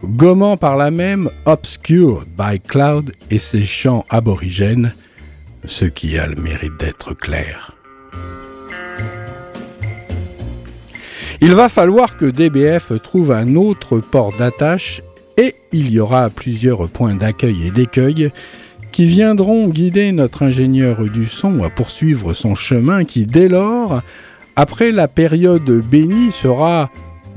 [0.04, 4.94] gommant par là même Obscured by Cloud et ses chants aborigènes,
[5.64, 7.72] ce qui a le mérite d'être clair.
[11.40, 15.02] Il va falloir que DBF trouve un autre port d'attache
[15.36, 18.30] et il y aura plusieurs points d'accueil et d'écueil
[18.90, 24.00] qui viendront guider notre ingénieur du son à poursuivre son chemin qui, dès lors,
[24.56, 26.90] après la période bénie, sera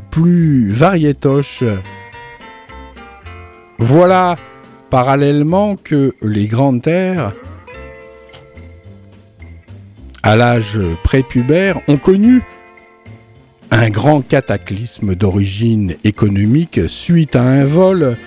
[0.09, 1.65] plus variétoche.
[3.81, 4.37] Voilà,
[4.89, 7.33] parallèlement, que les grandes terres,
[10.21, 12.43] à l'âge prépubère, ont connu
[13.71, 18.17] un grand cataclysme d'origine économique suite à un vol,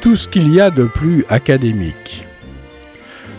[0.00, 2.26] tout ce qu'il y a de plus académique.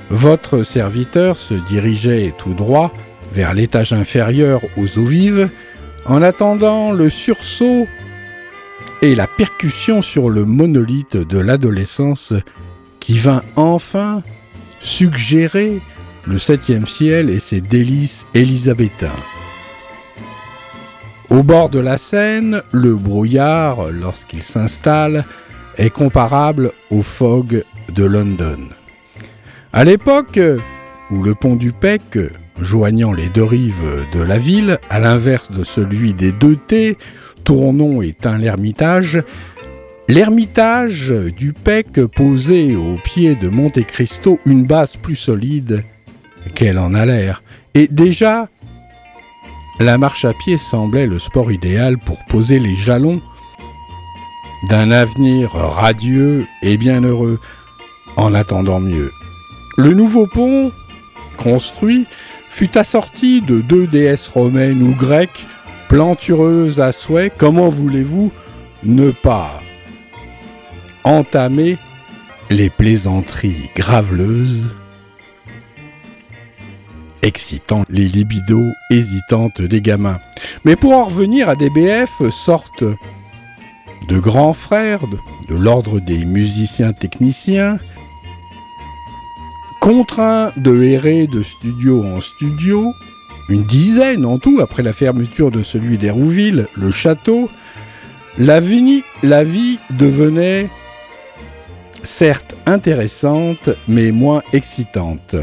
[0.09, 2.93] Votre serviteur se dirigeait tout droit
[3.33, 5.49] vers l'étage inférieur aux eaux vives,
[6.05, 7.85] en attendant le sursaut
[9.01, 12.33] et la percussion sur le monolithe de l'adolescence
[12.99, 14.21] qui vint enfin
[14.79, 15.81] suggérer
[16.25, 19.15] le septième ciel et ses délices élisabétains.
[21.29, 25.25] Au bord de la Seine, le brouillard, lorsqu'il s'installe,
[25.77, 28.57] est comparable au fog de London.
[29.71, 30.39] À l'époque
[31.11, 32.17] où le pont du Pec,
[32.61, 36.97] joignant les deux rives de la ville, à l'inverse de celui des deux T,
[37.49, 39.23] Tournon éteint l'Ermitage,
[40.07, 45.83] l'Ermitage du Pec posait au pied de Monte Cristo une base plus solide
[46.53, 47.41] qu'elle en a l'air.
[47.73, 48.49] Et déjà,
[49.79, 53.19] la marche à pied semblait le sport idéal pour poser les jalons
[54.69, 57.39] d'un avenir radieux et bienheureux,
[58.15, 59.11] en attendant mieux.
[59.75, 60.71] Le nouveau pont,
[61.35, 62.05] construit,
[62.51, 65.47] fut assorti de deux déesses romaines ou grecques,
[65.89, 67.31] plantureuses à souhait.
[67.35, 68.31] Comment voulez-vous
[68.83, 69.61] ne pas
[71.03, 71.77] entamer
[72.49, 74.67] les plaisanteries graveleuses,
[77.21, 80.19] excitant les libidos hésitantes des gamins?
[80.63, 82.83] Mais pour en revenir à DBF, sorte
[84.07, 87.79] de grands frères de, l'ordre des musiciens techniciens,
[89.81, 92.93] contraint de errer de studio en studio,
[93.49, 97.49] une dizaine en tout après la fermeture de celui d'Hérouville, le château,
[98.37, 99.03] La vie,
[99.89, 100.69] devenait
[102.03, 105.35] certes intéressante, mais moins excitante.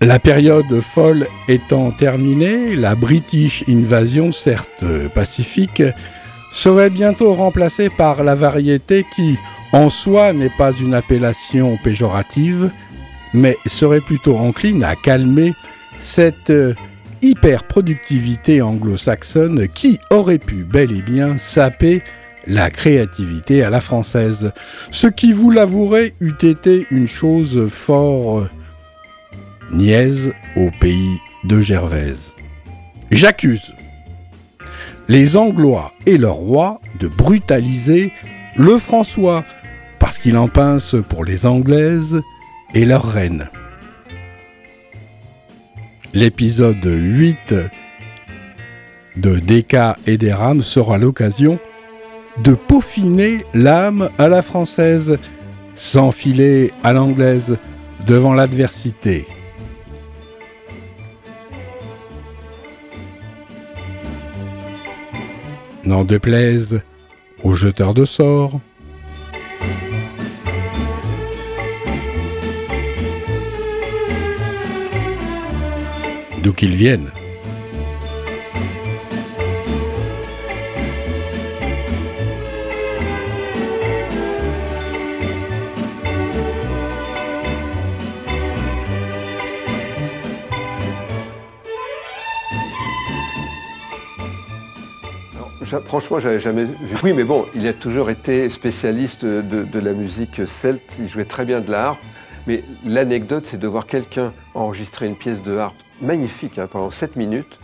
[0.00, 5.82] La période folle étant terminée, la British Invasion, certes pacifique,
[6.52, 9.36] serait bientôt remplacée par la variété qui,
[9.72, 12.70] en soi, n'est pas une appellation péjorative,
[13.38, 15.54] mais serait plutôt encline à calmer
[15.98, 16.52] cette
[17.22, 22.02] hyper-productivité anglo-saxonne qui aurait pu bel et bien saper
[22.46, 24.52] la créativité à la française,
[24.90, 28.46] ce qui, vous l'avouerez, eût été une chose fort
[29.72, 32.34] niaise au pays de Gervaise.
[33.10, 33.74] J'accuse
[35.08, 38.12] les Anglois et leur roi de brutaliser
[38.56, 39.44] le François,
[39.98, 42.20] parce qu'il en pince pour les Anglaises
[42.74, 43.48] et leur reine.
[46.14, 47.54] L'épisode 8
[49.16, 51.58] de Deka et des rames sera l'occasion
[52.42, 55.18] de peaufiner l'âme à la française,
[55.74, 57.58] s'enfiler à l'anglaise
[58.06, 59.26] devant l'adversité.
[65.84, 66.80] N'en déplaise
[67.42, 68.60] aux jeteurs de sorts.
[76.56, 77.10] Qu'ils viennent.
[95.84, 96.96] Franchement, j'avais jamais vu.
[97.04, 100.96] Oui, mais bon, il a toujours été spécialiste de, la musique celte.
[100.98, 102.00] Il jouait très bien de la harpe.
[102.46, 107.16] Mais l'anecdote, c'est de voir quelqu'un enregistrer une pièce de harpe magnifique hein, pendant 7
[107.16, 107.58] minutes,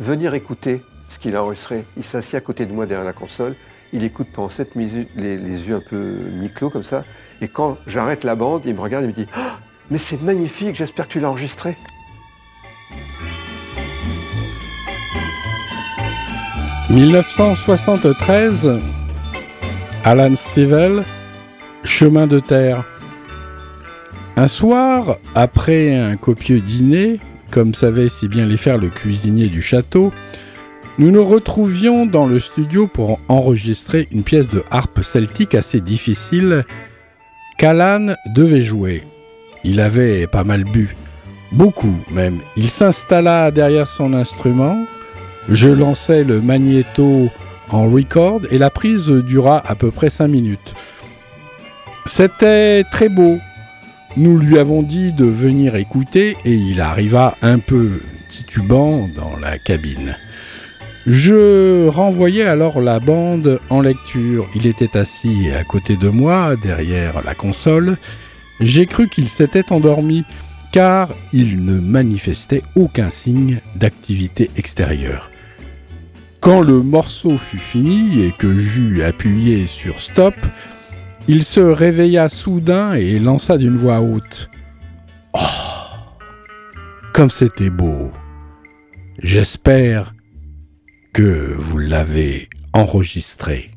[0.00, 1.84] venir écouter ce qu'il a enregistré.
[1.96, 3.54] Il s'assied à côté de moi derrière la console.
[3.92, 7.04] Il écoute pendant 7 minutes, les, yeux un peu mi-clos comme ça.
[7.40, 9.58] Et quand j'arrête la bande, il me regarde et me dit ah,
[9.90, 11.76] Mais c'est magnifique, j'espère que tu l'as enregistré.
[16.90, 18.80] 1973,
[20.04, 21.04] Alan Stivell,
[21.84, 22.84] Chemin de terre.
[24.36, 27.20] Un soir, après un copieux dîner,
[27.56, 30.12] comme savait si bien les faire le cuisinier du château,
[30.98, 36.66] nous nous retrouvions dans le studio pour enregistrer une pièce de harpe celtique assez difficile
[37.56, 39.04] qu'Alan devait jouer.
[39.64, 40.94] Il avait pas mal bu,
[41.50, 42.40] beaucoup même.
[42.58, 44.84] Il s'installa derrière son instrument,
[45.48, 47.30] je lançai le magnéto
[47.70, 50.74] en record et la prise dura à peu près 5 minutes.
[52.04, 53.38] C'était très beau.
[54.16, 59.58] Nous lui avons dit de venir écouter et il arriva un peu titubant dans la
[59.58, 60.16] cabine.
[61.06, 64.48] Je renvoyai alors la bande en lecture.
[64.54, 67.98] Il était assis à côté de moi, derrière la console.
[68.58, 70.24] J'ai cru qu'il s'était endormi,
[70.72, 75.30] car il ne manifestait aucun signe d'activité extérieure.
[76.40, 80.34] Quand le morceau fut fini et que j'eus appuyé sur stop,
[81.28, 84.48] il se réveilla soudain et lança d'une voix haute.
[85.34, 85.38] Oh
[87.12, 88.12] Comme c'était beau
[89.22, 90.14] J'espère
[91.12, 93.70] que vous l'avez enregistré.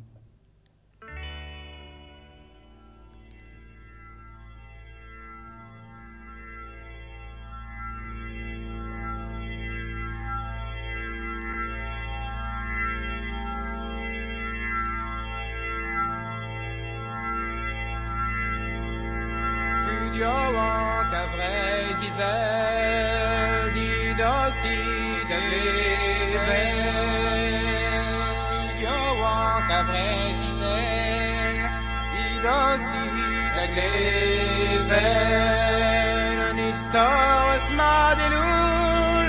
[32.49, 33.11] dynastie
[33.55, 38.29] avec les vers une histoire smart et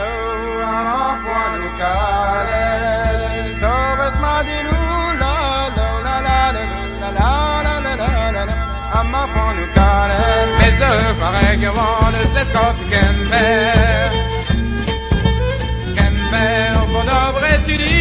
[8.40, 8.68] la
[9.10, 13.20] Ma foi nous caresse Mais je parais que l'on ne sait ce qu'on fait qu'elle
[13.30, 14.07] m'aime
[17.70, 17.97] it is.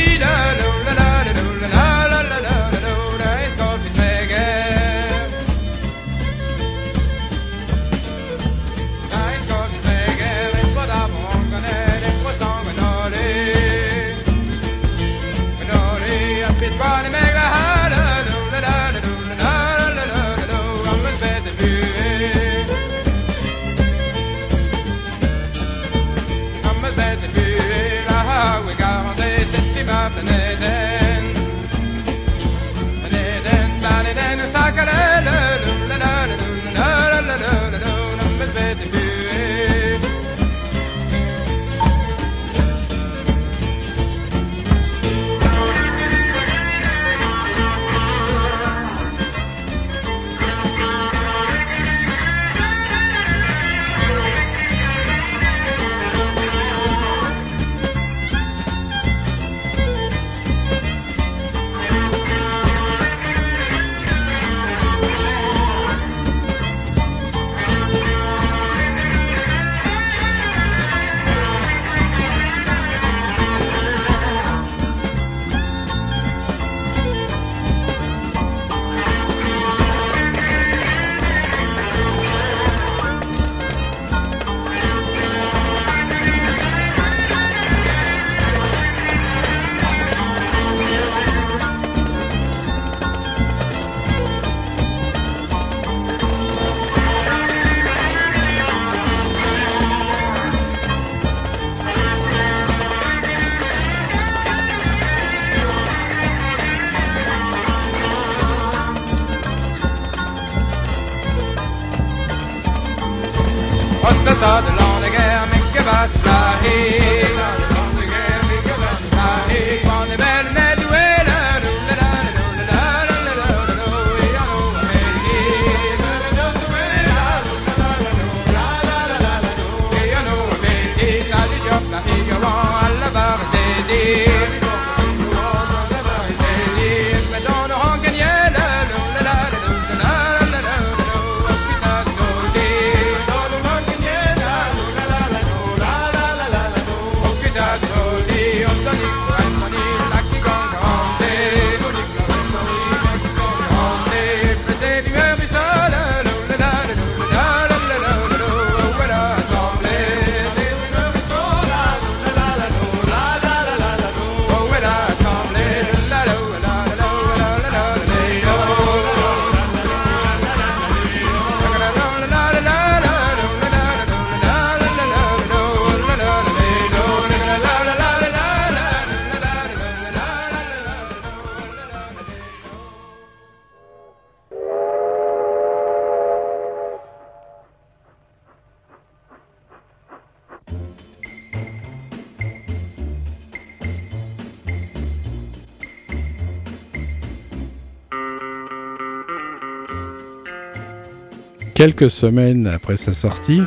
[201.87, 203.61] Quelques semaines après sa sortie,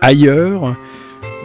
[0.00, 0.74] Ailleurs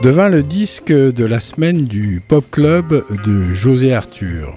[0.01, 4.55] devint le disque de la semaine du Pop Club de José Arthur.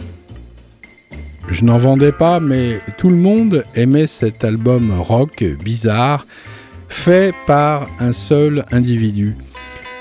[1.48, 6.28] Je n'en vendais pas, mais tout le monde aimait cet album rock bizarre,
[6.88, 9.34] fait par un seul individu.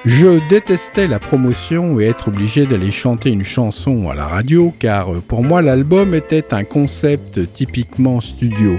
[0.05, 5.07] Je détestais la promotion et être obligé d'aller chanter une chanson à la radio, car
[5.27, 8.77] pour moi l'album était un concept typiquement studio.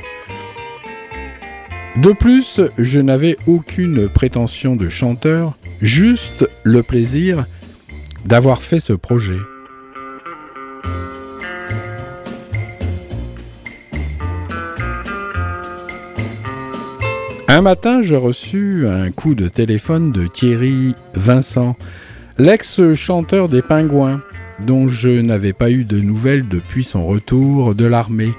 [1.97, 7.47] De plus, je n'avais aucune prétention de chanteur, juste le plaisir
[8.25, 9.39] d'avoir fait ce projet.
[17.47, 21.77] Un matin, je reçus un coup de téléphone de Thierry Vincent,
[22.39, 24.21] l'ex-chanteur des Pingouins,
[24.67, 28.33] dont je n'avais pas eu de nouvelles depuis son retour de l'armée.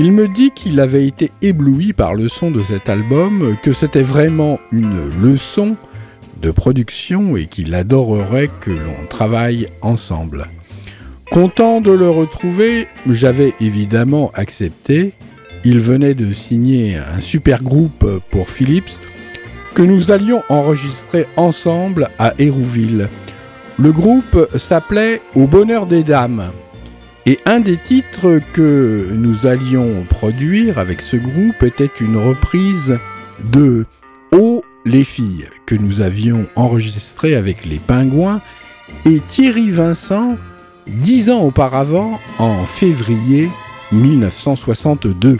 [0.00, 4.04] Il me dit qu'il avait été ébloui par le son de cet album, que c'était
[4.04, 5.74] vraiment une leçon
[6.40, 10.46] de production et qu'il adorerait que l'on travaille ensemble.
[11.32, 15.14] Content de le retrouver, j'avais évidemment accepté.
[15.64, 19.00] Il venait de signer un super groupe pour Philips
[19.74, 23.08] que nous allions enregistrer ensemble à Hérouville.
[23.80, 26.52] Le groupe s'appelait Au bonheur des dames.
[27.28, 32.98] Et un des titres que nous allions produire avec ce groupe était une reprise
[33.52, 33.84] de
[34.32, 38.40] Oh les filles que nous avions enregistré avec les pingouins
[39.04, 40.38] et Thierry Vincent
[40.86, 43.50] dix ans auparavant en février
[43.92, 45.36] 1962.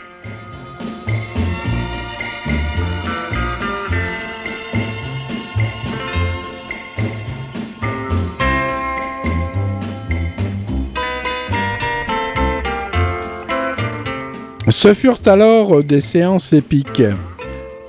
[14.70, 17.02] Ce furent alors des séances épiques.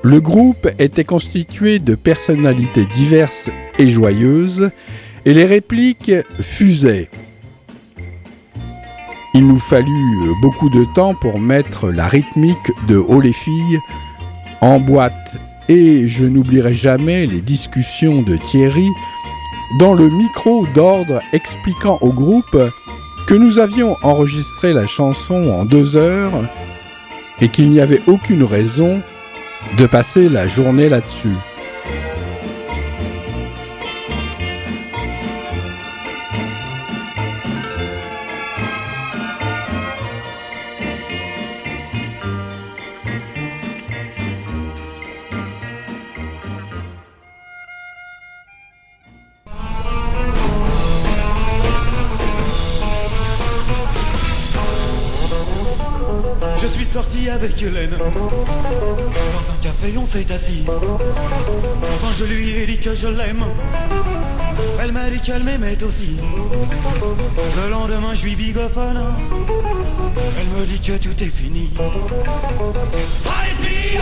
[0.02, 4.72] Le groupe était constitué de personnalités diverses et joyeuses,
[5.26, 7.10] et les répliques fusaient.
[9.34, 13.80] Il nous fallut beaucoup de temps pour mettre la rythmique de Oh les filles
[14.62, 15.38] en boîte,
[15.68, 18.88] et je n'oublierai jamais les discussions de Thierry
[19.80, 22.58] dans le micro d'ordre expliquant au groupe
[23.28, 26.42] que nous avions enregistré la chanson en deux heures
[27.42, 29.02] et qu'il n'y avait aucune raison
[29.78, 31.36] de passer la journée là-dessus.
[57.62, 60.64] Dans un café on s'est assis.
[60.66, 63.44] Quand je lui ai dit que je l'aime.
[64.82, 66.16] Elle m'a dit qu'elle m'aimait aussi.
[67.58, 69.04] Le lendemain je suis bigophone.
[70.40, 71.70] Elle me dit que tout est fini.
[73.26, 74.00] Ah les filles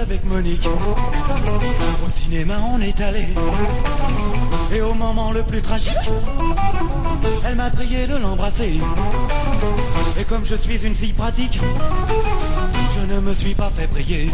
[0.00, 0.66] avec Monique.
[0.66, 3.26] Au cinéma, on est allé.
[4.74, 5.94] Et au moment le plus tragique,
[7.46, 8.80] elle m'a prié de l'embrasser.
[10.18, 11.60] Et comme je suis une fille pratique,
[12.94, 14.30] je ne me suis pas fait prier.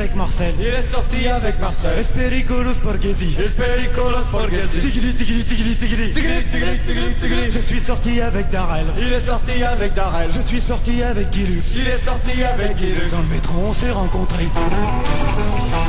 [0.00, 0.54] Avec Marcel.
[0.58, 1.98] Il est sorti avec Marcel.
[1.98, 3.36] Espericolo Sporghesi.
[3.38, 4.78] Espericola Sporghesi.
[4.80, 6.12] Tigili, tigili, tigili, tigili.
[6.12, 7.50] Tigri, tigri, tigri, tigri.
[7.50, 8.86] Je suis sorti avec Darel.
[8.98, 10.30] Il est sorti avec Darrell.
[10.30, 11.62] Je suis sorti avec Guilux.
[11.74, 13.10] Il est sorti avec Gilles.
[13.10, 14.48] Dans le métro, on s'est rencontrés.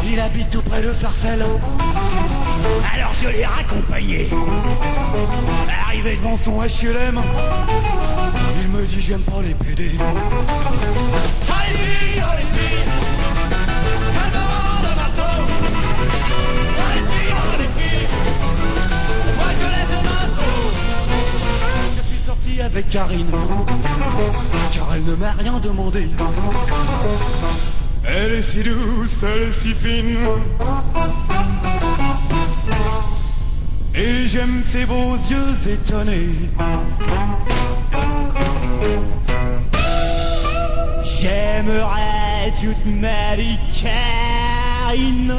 [0.10, 1.46] Il habite tout près de Sarcelles.
[2.94, 4.30] Alors je l'ai raccompagné.
[5.88, 7.22] Arrivé devant son HLM,
[8.62, 9.92] il me dit j'aime pas les PD.
[22.10, 23.30] Suis sorti avec Karine,
[24.74, 26.10] car elle ne m'a rien demandé.
[28.14, 30.18] Elle est si douce, elle est si fine.
[33.96, 36.30] Et j'aime ses beaux yeux étonnés.
[41.04, 45.34] J'aimerais toute ma vie Karine.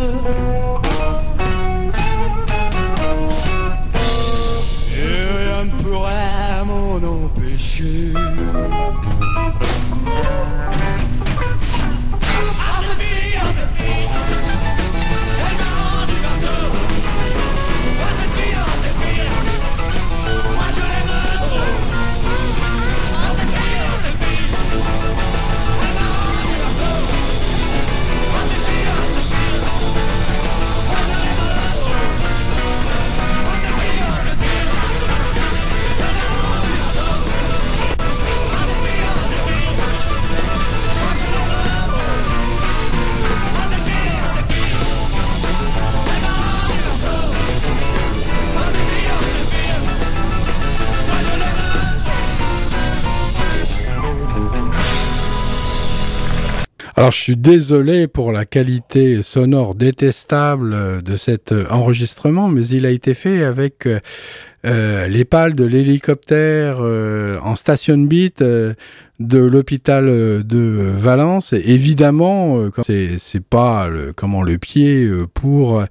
[57.03, 62.65] Alors je suis désolé pour la qualité sonore détestable euh, de cet euh, enregistrement, mais
[62.69, 70.07] il a été fait avec euh, les pales de l'hélicoptère en station beat de l'hôpital
[70.45, 71.53] de Valence.
[71.53, 75.83] Et évidemment, c'est pas le, comment le pied pour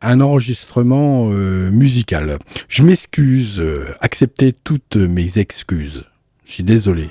[0.00, 2.38] un enregistrement musical.
[2.68, 3.62] Je m'excuse,
[4.00, 6.04] acceptez toutes mes excuses.
[6.46, 7.10] Je suis désolé.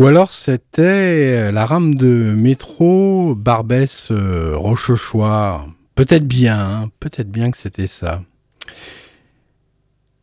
[0.00, 4.56] Ou alors c'était la rame de métro Barbès euh.
[5.94, 8.22] Peut-être bien, hein, peut-être bien que c'était ça.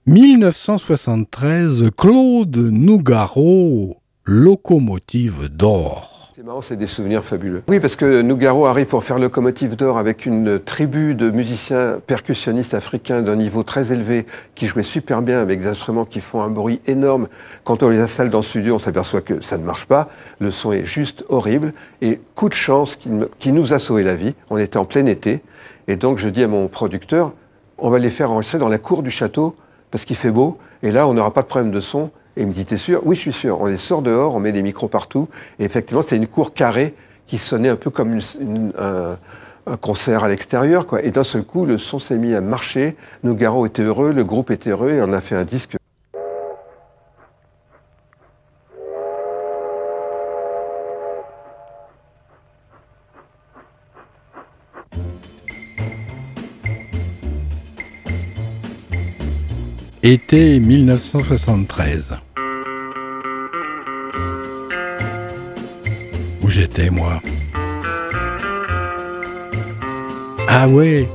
[0.08, 6.17] 1973, Claude Nougaro, locomotive d'or.
[6.38, 7.64] C'est marrant, c'est des souvenirs fabuleux.
[7.68, 12.76] Oui, parce que Nougaro arrive pour faire Locomotive d'Or avec une tribu de musiciens percussionnistes
[12.76, 16.52] africains d'un niveau très élevé qui jouaient super bien avec des instruments qui font un
[16.52, 17.28] bruit énorme.
[17.64, 20.10] Quand on les installe dans le studio, on s'aperçoit que ça ne marche pas.
[20.38, 21.74] Le son est juste horrible.
[22.04, 24.36] Et coup de chance qui, nous a sauvé la vie.
[24.52, 25.42] On était en plein été.
[25.88, 27.34] Et donc, je dis à mon producteur,
[27.80, 29.56] on va les faire enregistrer dans la cour du château
[29.90, 30.56] parce qu'il fait beau.
[30.84, 32.12] Et là, on n'aura pas de problème de son.
[32.38, 33.02] Et il me dit, t'es sûr?
[33.04, 33.60] Oui, je suis sûr.
[33.62, 35.28] On les sort dehors, on met des micros partout.
[35.58, 36.94] Et effectivement, c'était une cour carrée
[37.26, 38.20] qui sonnait un peu comme
[38.78, 39.18] un,
[39.82, 40.86] concert à l'extérieur.
[41.02, 42.96] Et d'un seul coup, le son s'est mis à marcher.
[43.24, 45.78] Nougaro était heureux, le groupe était heureux, et on a fait un disque.
[60.04, 62.20] Été 1973.
[66.48, 67.22] J'étais, moi
[70.48, 71.08] Ah ouais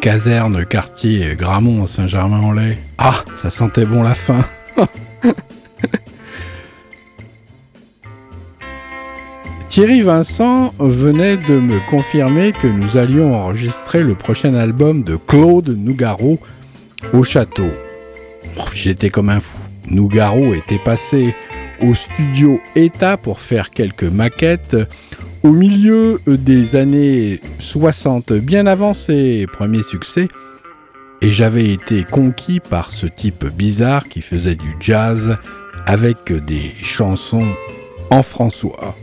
[0.00, 2.78] Caserne, quartier, Gramont, Saint-Germain-en-Laye.
[2.98, 4.44] Ah, ça sentait bon la fin
[9.68, 15.68] Thierry Vincent venait de me confirmer que nous allions enregistrer le prochain album de Claude
[15.68, 16.38] Nougaro
[17.12, 17.70] au château.
[18.74, 19.58] J'étais comme un fou.
[19.90, 21.34] Nougaro était passé
[21.80, 24.76] au studio État pour faire quelques maquettes
[25.42, 30.28] au milieu des années 60, bien avant ses premiers succès,
[31.20, 35.36] et j'avais été conquis par ce type bizarre qui faisait du jazz
[35.86, 37.48] avec des chansons
[38.10, 38.96] en François.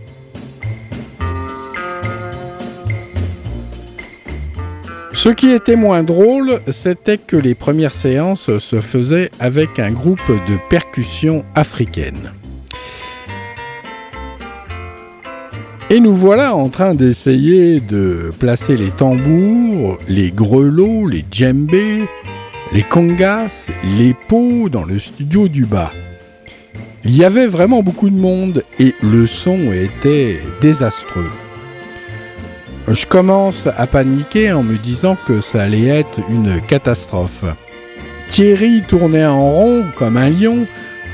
[5.13, 10.27] Ce qui était moins drôle, c'était que les premières séances se faisaient avec un groupe
[10.27, 12.31] de percussion africaine.
[15.91, 22.05] Et nous voilà en train d'essayer de placer les tambours, les grelots, les djembés,
[22.73, 25.91] les congas, les pots dans le studio du bas.
[27.03, 31.29] Il y avait vraiment beaucoup de monde et le son était désastreux.
[32.87, 37.45] Je commence à paniquer en me disant que ça allait être une catastrophe.
[38.25, 40.65] Thierry tournait en rond comme un lion,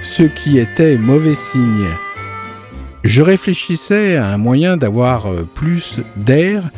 [0.02, 1.90] ce qui était mauvais signe.
[3.04, 6.70] Je réfléchissais à un moyen d'avoir euh, plus d'air,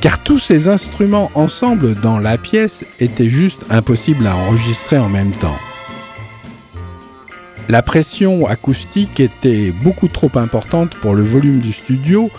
[0.00, 5.32] car tous ces instruments ensemble dans la pièce étaient juste impossibles à enregistrer en même
[5.32, 5.58] temps.
[7.68, 12.30] La pression acoustique était beaucoup trop importante pour le volume du studio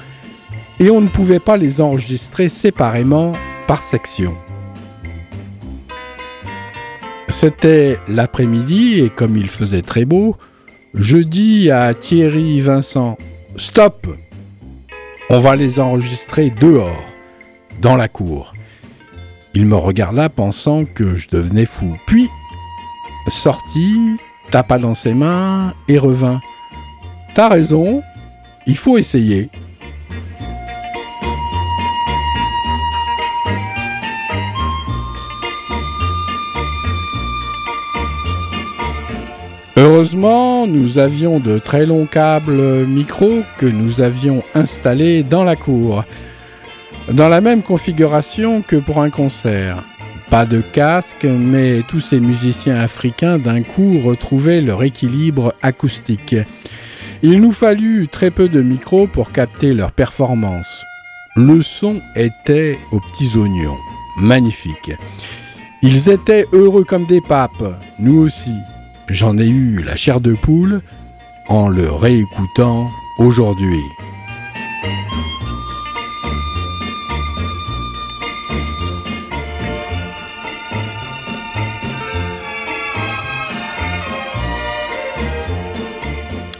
[0.79, 3.33] et on ne pouvait pas les enregistrer séparément
[3.67, 4.37] par section.
[7.27, 10.37] C'était l'après-midi et comme il faisait très beau,
[10.93, 13.17] je dis à Thierry Vincent
[13.55, 14.07] Stop
[15.29, 17.03] On va les enregistrer dehors,
[17.81, 18.53] dans la cour.
[19.53, 21.97] Il me regarda pensant que je devenais fou.
[22.05, 22.29] Puis,
[23.27, 24.17] sortit,
[24.51, 26.41] tapa dans ses mains et revint.
[27.35, 28.01] T'as raison,
[28.65, 29.49] il faut essayer.
[39.79, 46.03] Heureusement, nous avions de très longs câbles micro que nous avions installés dans la cour,
[47.11, 49.83] dans la même configuration que pour un concert.
[50.31, 56.35] Pas de casque, mais tous ces musiciens africains d'un coup retrouvaient leur équilibre acoustique.
[57.21, 60.83] Il nous fallut très peu de micros pour capter leur performance.
[61.35, 63.77] Le son était aux petits oignons.
[64.19, 64.91] Magnifique.
[65.83, 68.55] Ils étaient heureux comme des papes, nous aussi.
[69.09, 70.81] J'en ai eu la chair de poule
[71.47, 72.89] en le réécoutant
[73.19, 73.83] aujourd'hui.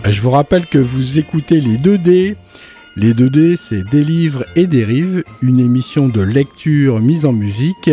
[0.10, 2.36] Je vous rappelle que vous écoutez les 2D.
[2.96, 7.90] Les 2D, c'est Des livres et dérives, une émission de lecture mise en musique.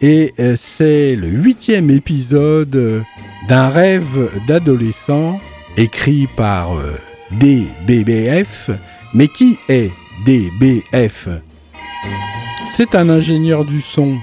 [0.00, 3.04] Et euh, c'est le huitième épisode
[3.48, 5.40] d'un rêve d'adolescent
[5.76, 6.98] écrit par euh,
[7.32, 8.70] DBBF.
[9.14, 9.90] Mais qui est
[10.24, 11.28] DBF
[12.66, 14.18] C'est un ingénieur du son.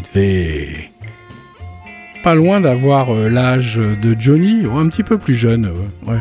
[0.00, 0.90] Devait
[2.22, 5.66] pas loin d'avoir euh, l'âge de Johnny, ou un petit peu plus jeune.
[5.66, 6.18] euh.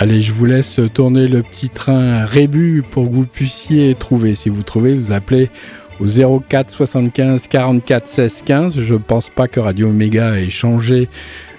[0.00, 4.36] Allez, je vous laisse tourner le petit train Rébus pour que vous puissiez trouver.
[4.36, 5.50] Si vous trouvez, vous appelez
[6.00, 8.80] au 04 75 44 16 15.
[8.80, 11.08] Je pense pas que Radio Méga ait changé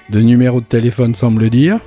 [0.10, 1.80] de numéro de téléphone, semble dire.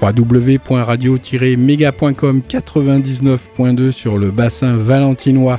[0.00, 5.58] www.radio-méga.com 99.2 sur le bassin valentinois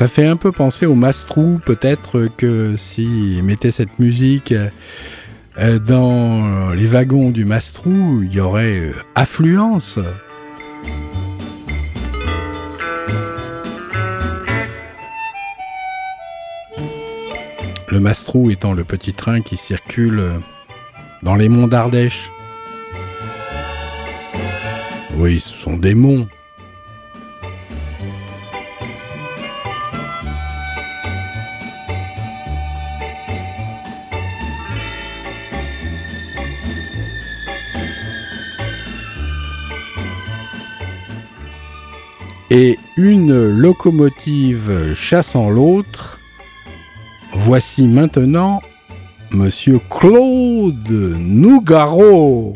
[0.00, 4.54] Ça fait un peu penser au Mastrou, peut-être que s'ils mettaient cette musique
[5.58, 9.98] euh, dans les wagons du Mastrou, il y aurait euh, affluence.
[17.90, 20.38] Le Mastrou étant le petit train qui circule euh,
[21.22, 22.30] dans les monts d'Ardèche.
[25.18, 26.26] Oui, ce sont des monts.
[42.50, 46.18] Et une locomotive chassant l'autre.
[47.32, 48.60] Voici maintenant
[49.32, 52.54] Monsieur Claude Nougaro.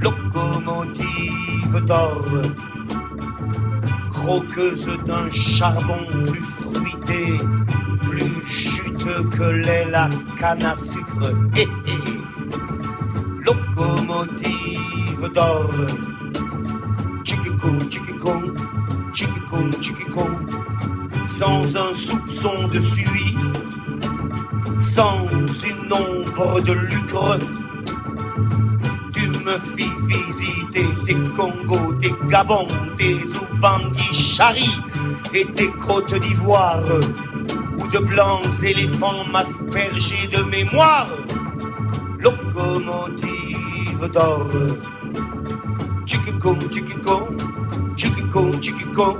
[0.00, 2.24] locomotive d'or,
[4.10, 7.38] croqueuse d'un charbon plus fruité,
[9.04, 10.08] que l'est la
[10.38, 11.32] canne à sucre.
[11.56, 11.98] Hé, hé.
[13.44, 15.70] Locomotive d'or.
[17.24, 18.32] Chiquico, chiquico,
[19.12, 20.24] chiquico, chiquico.
[21.38, 23.36] Sans un soupçon de suie,
[24.94, 25.26] sans
[25.64, 27.38] une ombre de lucre.
[29.12, 33.16] Tu me fis visiter tes Congos, tes Gabons, tes
[33.54, 34.70] Oubangui-Chari
[35.34, 36.84] et tes côtes d'Ivoire
[37.92, 41.08] de blancs éléphants m'aspergeaient de mémoire.
[42.18, 44.48] Locomotive d'or.
[46.06, 47.28] Chiquico, chiquico,
[47.96, 49.18] chiquico, chiquicon,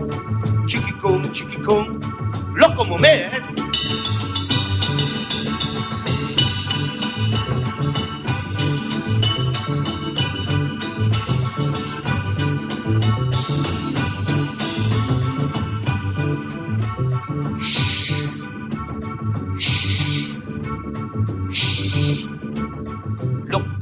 [0.67, 1.99] chiquicon, chiquicon,
[2.57, 3.62] chiquicon,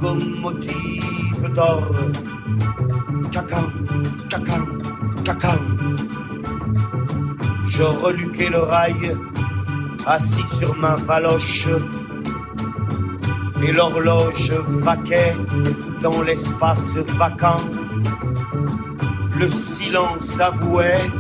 [0.03, 1.95] Locomotive d'or,
[3.31, 3.67] cacao,
[4.31, 4.65] cacao,
[5.25, 5.59] cacao.
[7.67, 9.17] Je reluquais le rail,
[10.07, 11.69] assis sur ma valoche,
[13.63, 14.53] et l'horloge
[14.83, 15.37] vaquait
[16.01, 17.61] dans l'espace vacant.
[19.39, 21.11] Le silence avouait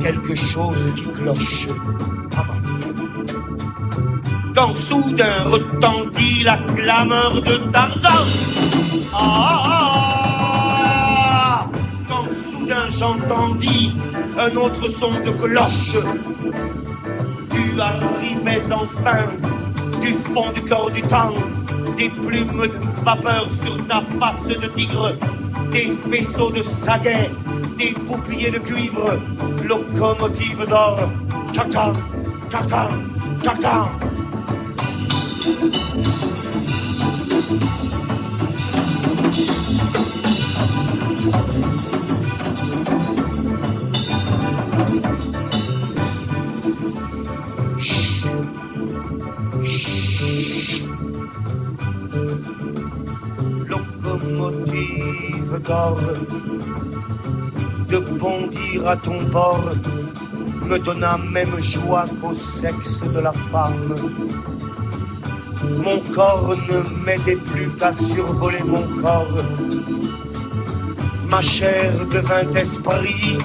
[0.00, 1.68] quelque chose qui cloche.
[4.54, 8.26] Quand soudain retentit la clameur de Tarzan.
[9.14, 10.02] Ah.
[12.08, 13.92] Quand soudain j'entendis
[14.38, 15.96] un autre son de cloche.
[17.50, 19.24] Tu arrivais enfin
[20.02, 21.34] du fond du corps du temps,
[21.96, 22.70] des plumes de
[23.04, 25.12] vapeur sur ta face de tigre,
[25.70, 27.30] des faisceaux de saguet,
[27.78, 29.18] des boucliers de cuivre,
[29.66, 30.98] locomotive d'or,
[31.54, 31.92] caca,
[32.50, 32.88] caca,
[33.42, 34.11] caca.
[57.88, 59.64] De bondir à ton bord
[60.68, 63.94] me donna même joie qu'au sexe de la femme.
[65.84, 69.38] Mon corps ne m'aidait plus qu'à survoler mon corps.
[71.30, 73.38] Ma chair devint esprit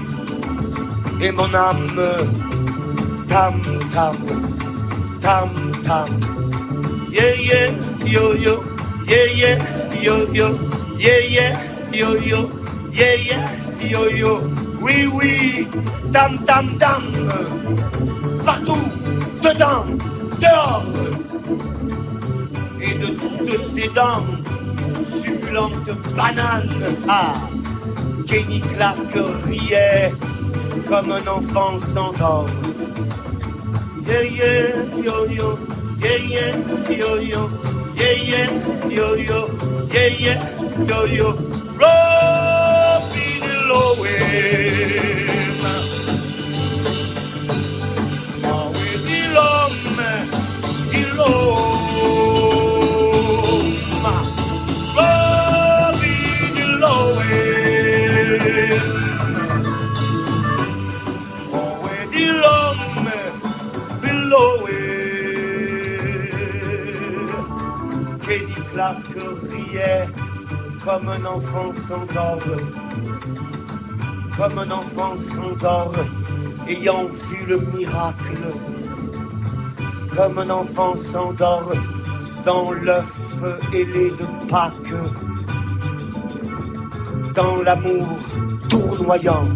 [1.22, 2.02] et mon âme
[3.30, 3.62] tam
[3.94, 4.16] tam
[5.22, 5.50] tam
[5.86, 6.10] tam.
[7.12, 7.72] Yeah yeah
[8.06, 8.64] yo yo
[9.08, 9.58] yeah yeah
[10.02, 10.48] yo yo
[11.00, 12.50] yeah yeah yo yo
[12.94, 13.50] yeah yeah
[13.80, 14.42] yo yo
[14.82, 15.68] oui oui.
[16.14, 17.04] Tam tam tam
[18.46, 18.88] partout
[19.44, 19.86] dedans
[20.40, 20.84] dehors.
[22.80, 24.24] Et de toutes ses dents
[25.22, 26.70] succulentes bananes.
[27.10, 27.34] Ah
[28.28, 29.14] Kenny Clark
[29.48, 30.14] riait
[30.88, 32.48] comme un enfant s'endort.
[34.08, 35.58] Yeah yeah yo yo
[36.02, 36.54] yeah yeah
[36.90, 37.50] yo yo
[37.98, 38.50] yeah yeah
[38.90, 39.48] yo yo
[39.92, 40.40] yeah yeah
[40.88, 41.47] yo yo
[70.88, 72.40] comme un enfant s'endort,
[74.38, 75.92] comme un enfant s'endort,
[76.66, 78.44] ayant vu le miracle,
[80.16, 81.74] comme un enfant s'endort
[82.46, 83.44] dans l'œuf
[83.74, 84.96] ailé de Pâques,
[87.36, 88.08] dans l'amour
[88.70, 89.50] tournoyant,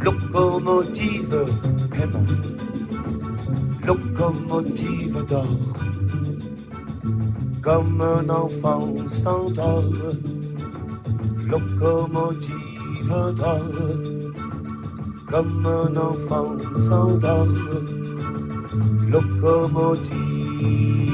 [0.00, 1.44] locomotive
[2.00, 2.46] aimante,
[3.84, 5.83] locomotive d'or
[7.64, 9.84] comme un enfant s'endort,
[11.48, 13.62] locomotive d'or,
[15.30, 17.48] comme un enfant s'endort,
[19.08, 21.12] locomotive.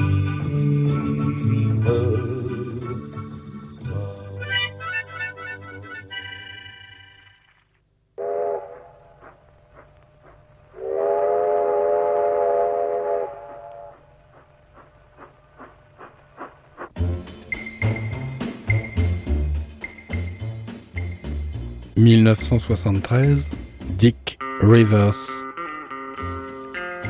[22.01, 23.47] 1973,
[23.95, 25.15] Dick Rivers.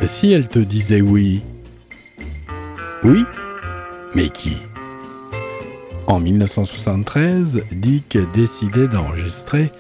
[0.03, 1.39] Si elle te disait oui?
[3.05, 3.23] Oui?
[4.13, 4.57] Mais qui?
[6.07, 9.71] En 1973, Dick décidait d'enregistrer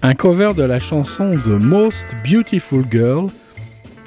[0.00, 3.28] un cover de la chanson The Most Beautiful Girl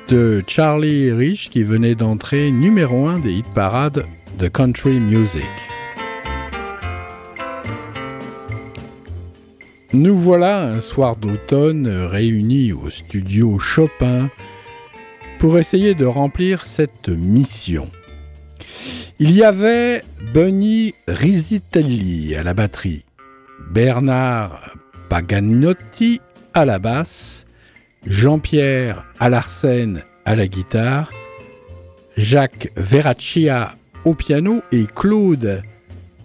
[0.08, 4.06] de Charlie Rich qui venait d'entrer numéro 1 des hit parades
[4.40, 5.69] de country music.
[9.92, 14.30] Nous voilà un soir d'automne réunis au studio Chopin
[15.40, 17.90] pour essayer de remplir cette mission.
[19.18, 23.04] Il y avait Bunny Risitelli à la batterie,
[23.72, 24.76] Bernard
[25.10, 26.22] Paganotti
[26.54, 27.48] à la basse,
[28.06, 31.12] Jean-Pierre Alarsen à la guitare,
[32.16, 33.76] Jacques Verraccia
[34.06, 35.64] au piano et Claude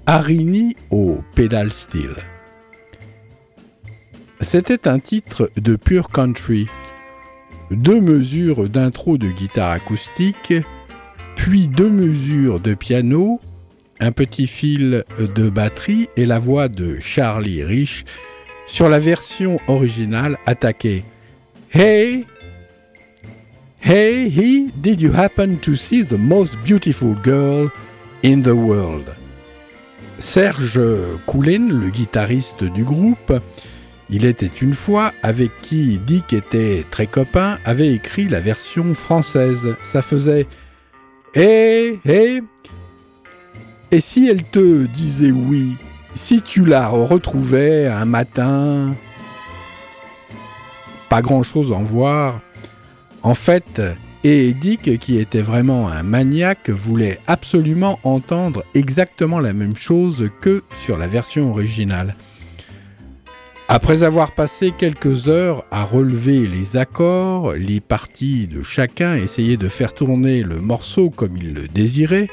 [0.04, 2.14] Arini au pédal steel.
[4.44, 6.68] C'était un titre de pure country.
[7.70, 10.52] Deux mesures d'intro de guitare acoustique,
[11.34, 13.40] puis deux mesures de piano,
[14.00, 18.04] un petit fil de batterie et la voix de Charlie Rich
[18.66, 21.04] sur la version originale attaquée.
[21.72, 22.26] Hey!
[23.80, 27.70] Hey, he, did you happen to see the most beautiful girl
[28.22, 29.06] in the world?
[30.18, 30.80] Serge
[31.26, 33.32] Coulin, le guitariste du groupe,
[34.10, 39.76] il était une fois avec qui Dick était très copain, avait écrit la version française.
[39.82, 40.47] Ça faisait
[41.35, 42.43] Hé, hé
[43.90, 45.76] Et si elle te disait oui
[46.14, 48.94] Si tu la retrouvais un matin
[51.09, 52.40] Pas grand-chose en voir.
[53.22, 53.81] En fait,
[54.26, 60.62] et Dick, qui était vraiment un maniaque, voulait absolument entendre exactement la même chose que
[60.82, 62.16] sur la version originale.
[63.68, 69.68] Après avoir passé quelques heures à relever les accords, les parties de chacun, essayer de
[69.68, 72.28] faire tourner le morceau comme il le désirait,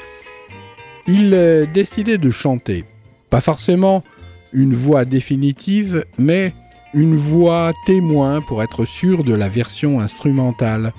[1.06, 2.84] il euh, décidait de chanter.
[3.30, 4.04] Pas forcément
[4.52, 6.52] une voix définitive, mais
[6.92, 10.92] une voix témoin pour être sûr de la version instrumentale.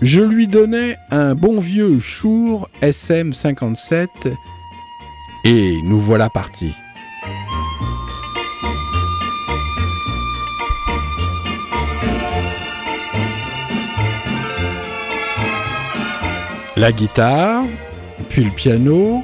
[0.00, 4.08] Je lui donnais un bon vieux Shure SM57
[5.44, 6.72] et nous voilà partis.
[16.80, 17.64] La guitare,
[18.30, 19.22] puis le piano,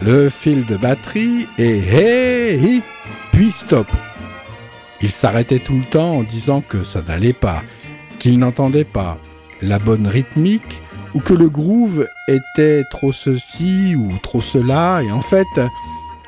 [0.00, 2.80] le fil de batterie et hey,
[3.32, 3.86] puis stop.
[5.02, 7.62] Il s'arrêtait tout le temps en disant que ça n'allait pas,
[8.18, 9.18] qu'il n'entendait pas
[9.60, 10.80] la bonne rythmique
[11.12, 15.02] ou que le groove était trop ceci ou trop cela.
[15.02, 15.60] Et en fait,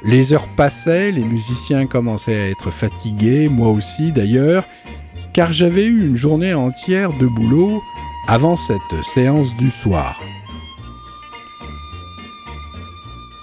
[0.05, 4.65] les heures passaient, les musiciens commençaient à être fatigués, moi aussi d'ailleurs,
[5.33, 7.83] car j'avais eu une journée entière de boulot
[8.27, 10.21] avant cette séance du soir.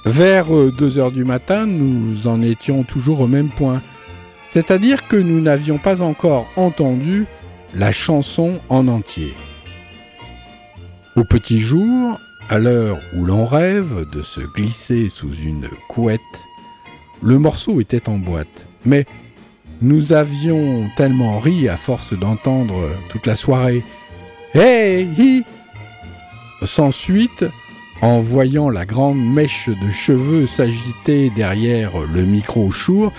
[0.06, 3.82] Vers 2 heures du matin, nous en étions toujours au même point,
[4.50, 7.28] c'est-à-dire que nous n'avions pas encore entendu
[7.76, 9.34] la chanson en entier.
[11.16, 12.18] Au petit jour,
[12.50, 16.20] à l'heure où l'on rêve de se glisser sous une couette,
[17.22, 19.06] le morceau était en boîte, mais
[19.82, 23.84] nous avions tellement ri à force d'entendre toute la soirée
[24.54, 25.46] Hey hi
[26.64, 27.46] Sans suite,
[28.02, 33.14] en voyant la grande mèche de cheveux s'agiter derrière le micro chour,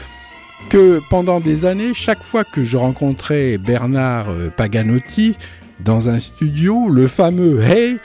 [0.69, 5.39] que pendant des années, chaque fois que je rencontrais Bernard euh, Paganotti
[5.81, 7.97] dans un studio, le fameux Hey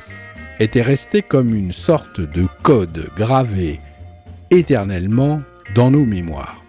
[0.61, 3.81] était resté comme une sorte de code gravé
[4.51, 5.41] éternellement
[5.75, 6.63] dans nos mémoires.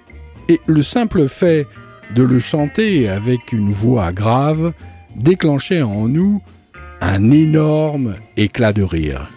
[0.48, 1.68] Et le simple fait
[2.16, 4.72] de le chanter avec une voix grave
[5.19, 6.43] déclenchait en nous
[7.01, 9.31] un énorme éclat de rire.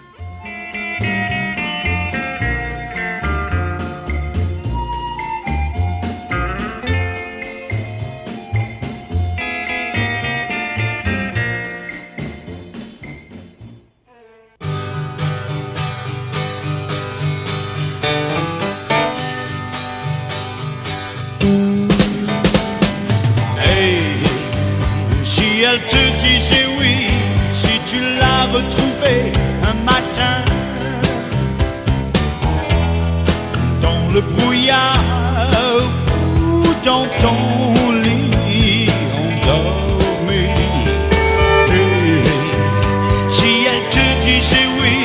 [34.21, 34.99] Le brouillard
[36.37, 38.89] ou dans ton lit
[39.19, 40.47] endormi.
[43.29, 44.95] Si elle te disait oui,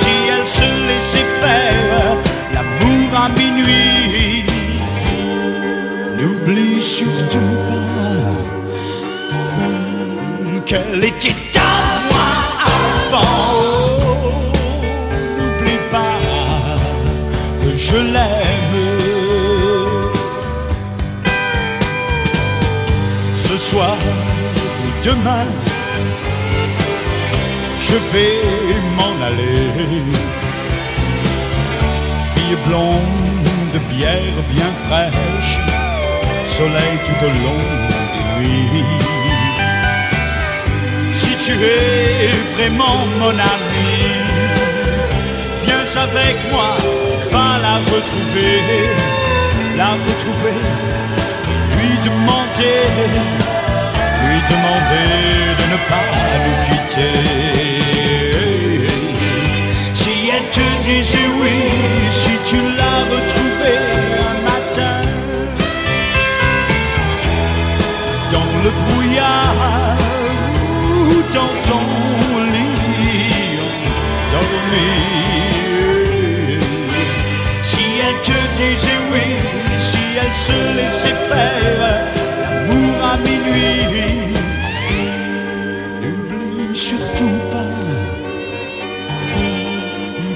[0.00, 2.16] si elle se laissait faire
[2.54, 4.44] l'amour à minuit.
[6.18, 8.34] N'oublie surtout pas
[10.66, 11.74] qu'elle était à
[12.10, 12.30] moi
[12.76, 13.38] avant.
[15.36, 16.18] N'oublie pas
[17.62, 18.37] que je l'aime.
[23.70, 23.98] Soir
[24.82, 25.46] ou demain,
[27.86, 28.40] je vais
[28.96, 29.68] m'en aller.
[32.34, 35.54] Fille blonde, bière bien fraîche
[36.58, 37.64] soleil tout au long
[38.12, 38.84] des nuits.
[41.20, 43.92] Si tu es vraiment mon ami,
[45.64, 46.70] viens avec moi,
[47.32, 48.56] va la retrouver.
[49.78, 50.60] la retrouver,
[51.76, 52.82] lui demander,
[54.48, 56.08] lui demander de ne pas
[56.44, 57.18] nous quitter.
[59.94, 61.58] Si elle te disait oui,
[62.10, 63.80] si tu l'as retrouvée
[64.28, 65.00] un matin,
[68.32, 69.96] dans le brouillard
[70.82, 71.84] ou dans ton
[72.52, 73.58] lit
[74.28, 74.90] endormi.
[77.62, 79.26] Si elle te disait oui,
[79.78, 83.97] si elle se laissait faire l'amour à minuit,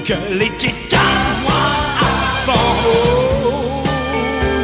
[0.03, 1.63] qu'elle était à moi
[2.41, 2.75] avant.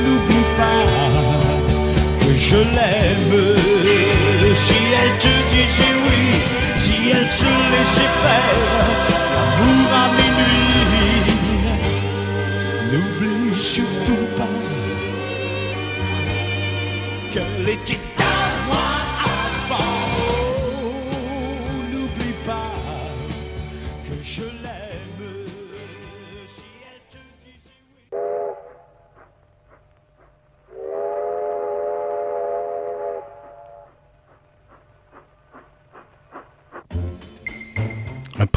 [0.04, 0.84] N'oublie pas
[2.20, 2.99] que je l'aime.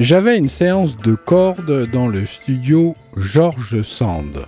[0.00, 4.46] j'avais une séance de cordes dans le studio George Sand,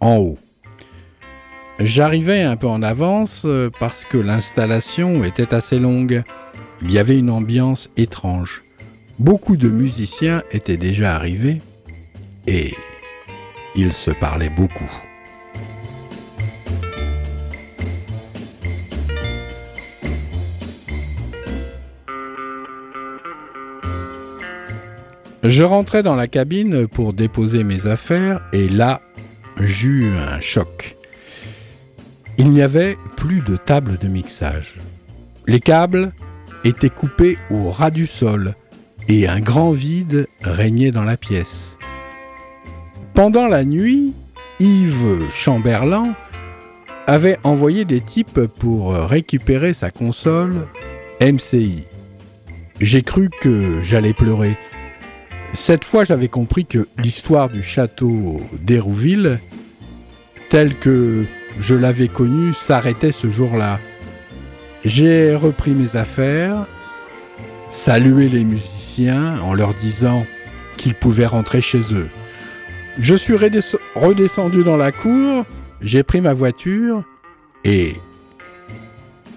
[0.00, 0.38] en haut.
[1.84, 6.22] J'arrivais un peu en avance euh, parce que l'installation était assez longue.
[6.80, 8.62] Il y avait une ambiance étrange.
[9.18, 11.60] Beaucoup de musiciens étaient déjà arrivés
[12.46, 12.74] et
[13.74, 14.90] ils se parlaient beaucoup.
[25.42, 29.02] Je rentrais dans la cabine pour déposer mes affaires et là,
[29.58, 30.96] j'eus un choc.
[32.38, 34.76] Il n'y avait plus de table de mixage.
[35.46, 36.12] Les câbles
[36.64, 38.54] étaient coupés au ras du sol
[39.08, 41.76] et un grand vide régnait dans la pièce.
[43.14, 44.14] Pendant la nuit,
[44.60, 46.14] Yves Chamberlain
[47.06, 50.66] avait envoyé des types pour récupérer sa console
[51.20, 51.84] MCI.
[52.80, 54.56] J'ai cru que j'allais pleurer.
[55.52, 59.40] Cette fois, j'avais compris que l'histoire du château d'Hérouville,
[60.48, 61.26] telle que
[61.60, 63.78] je l'avais connu, s'arrêtait ce jour-là.
[64.84, 66.66] J'ai repris mes affaires,
[67.70, 70.26] salué les musiciens en leur disant
[70.76, 72.08] qu'ils pouvaient rentrer chez eux.
[72.98, 75.44] Je suis redesc- redescendu dans la cour,
[75.80, 77.04] j'ai pris ma voiture
[77.64, 77.94] et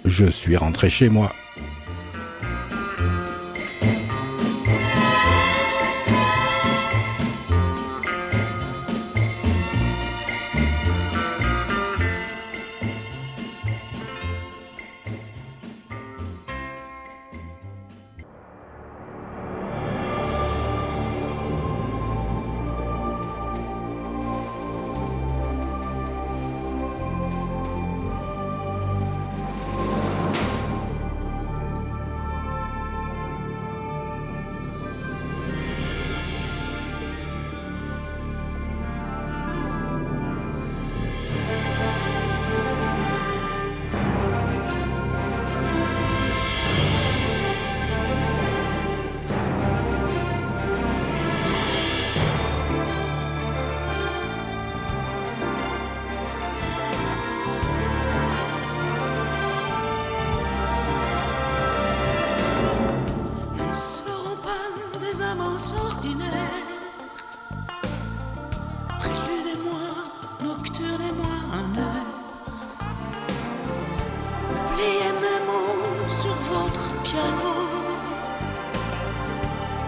[0.03, 1.31] je suis rentré chez moi.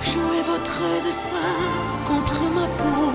[0.02, 1.56] Jouez votre destin
[2.06, 3.12] contre ma peau.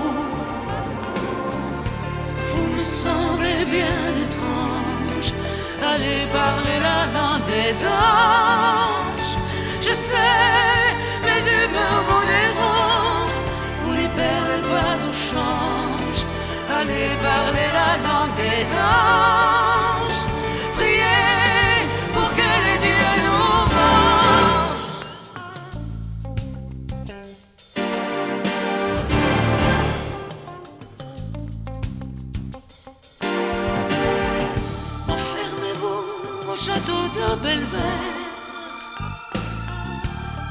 [2.49, 5.31] Vous me semblez bien étrange.
[5.81, 9.37] Allez parler la langue des anges.
[9.79, 10.41] Je sais,
[11.23, 13.41] mes humeurs vous dérangent.
[13.83, 16.25] Vous n'y perdez pas au change.
[16.77, 19.62] Allez parler la langue des anges.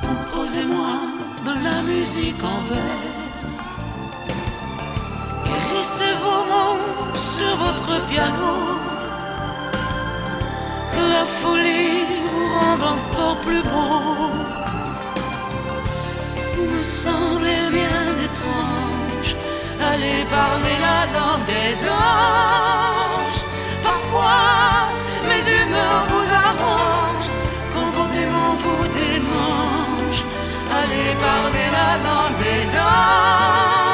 [0.02, 0.94] Composez-moi
[1.46, 3.12] de la musique en vers.
[5.46, 6.80] Guérissez vos mots
[7.14, 8.52] sur votre piano.
[10.92, 14.30] Que la folie vous rende encore plus beau.
[16.54, 19.30] Vous me semblez bien étrange.
[19.90, 23.42] Allez parler la langue des anges.
[23.82, 24.92] Parfois,
[25.26, 26.11] mes humeurs
[28.62, 30.24] vous démangent.
[30.78, 33.91] Allez parler la langue des anges.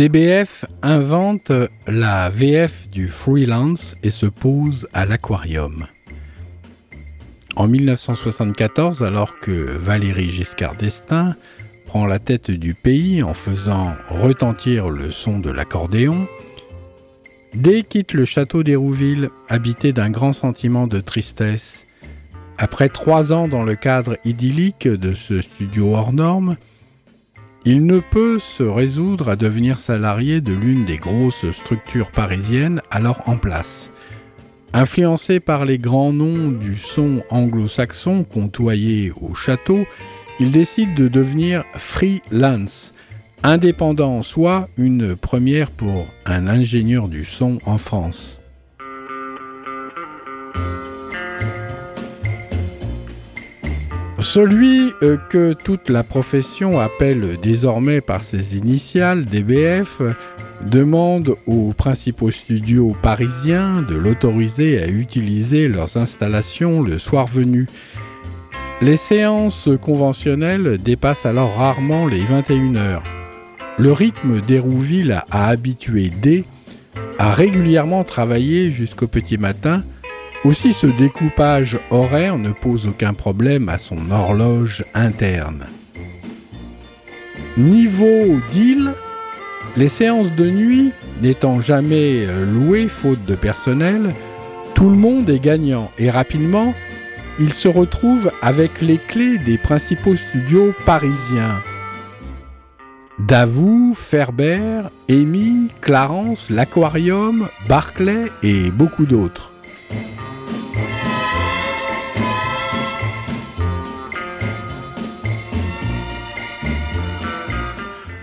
[0.00, 1.52] DBF invente
[1.86, 5.88] la VF du freelance et se pose à l'aquarium.
[7.54, 11.34] En 1974, alors que Valéry Giscard d'Estaing
[11.84, 16.26] prend la tête du pays en faisant retentir le son de l'accordéon,
[17.54, 21.86] Day quitte le château d'Hérouville, habité d'un grand sentiment de tristesse.
[22.56, 26.56] Après trois ans dans le cadre idyllique de ce studio hors norme,
[27.64, 33.20] il ne peut se résoudre à devenir salarié de l'une des grosses structures parisiennes alors
[33.26, 33.92] en place.
[34.72, 39.84] Influencé par les grands noms du son anglo-saxon côtoyés au château,
[40.38, 42.94] il décide de devenir freelance,
[43.42, 48.39] indépendant en soi, une première pour un ingénieur du son en France.
[54.20, 60.02] Celui euh, que toute la profession appelle désormais par ses initiales DBF
[60.66, 67.66] demande aux principaux studios parisiens de l'autoriser à utiliser leurs installations le soir venu.
[68.82, 73.02] Les séances conventionnelles dépassent alors rarement les 21 heures.
[73.78, 76.44] Le rythme d'Hérouville a habitué D
[77.18, 79.82] à régulièrement travailler jusqu'au petit matin.
[80.42, 85.66] Aussi ce découpage horaire ne pose aucun problème à son horloge interne.
[87.58, 88.94] Niveau deal,
[89.76, 94.14] les séances de nuit n'étant jamais euh, louées faute de personnel,
[94.74, 96.72] tout le monde est gagnant et rapidement,
[97.38, 101.60] il se retrouve avec les clés des principaux studios parisiens.
[103.18, 109.52] Davout, Ferber, Amy, Clarence, l'Aquarium, Barclay et beaucoup d'autres.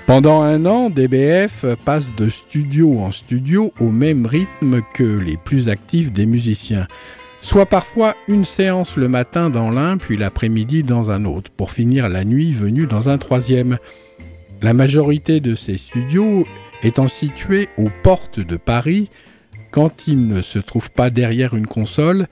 [0.08, 5.68] Pendant un an, DBF passe de studio en studio au même rythme que les plus
[5.68, 6.88] actifs des musiciens,
[7.42, 12.08] soit parfois une séance le matin dans l'un, puis l'après-midi dans un autre, pour finir
[12.08, 13.80] la nuit venue dans un troisième.
[14.62, 16.48] La majorité de ces studios
[16.84, 19.10] étant situés aux portes de Paris,
[19.72, 22.28] quand ils ne se trouvent pas derrière une console,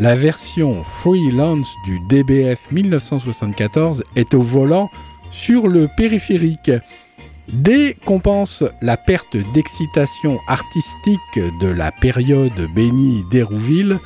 [0.00, 4.90] La version freelance du DBF 1974 est au volant
[5.30, 6.70] sur le périphérique.
[7.52, 13.98] Dès qu'on pense la perte d'excitation artistique de la période bénie d'Hérouville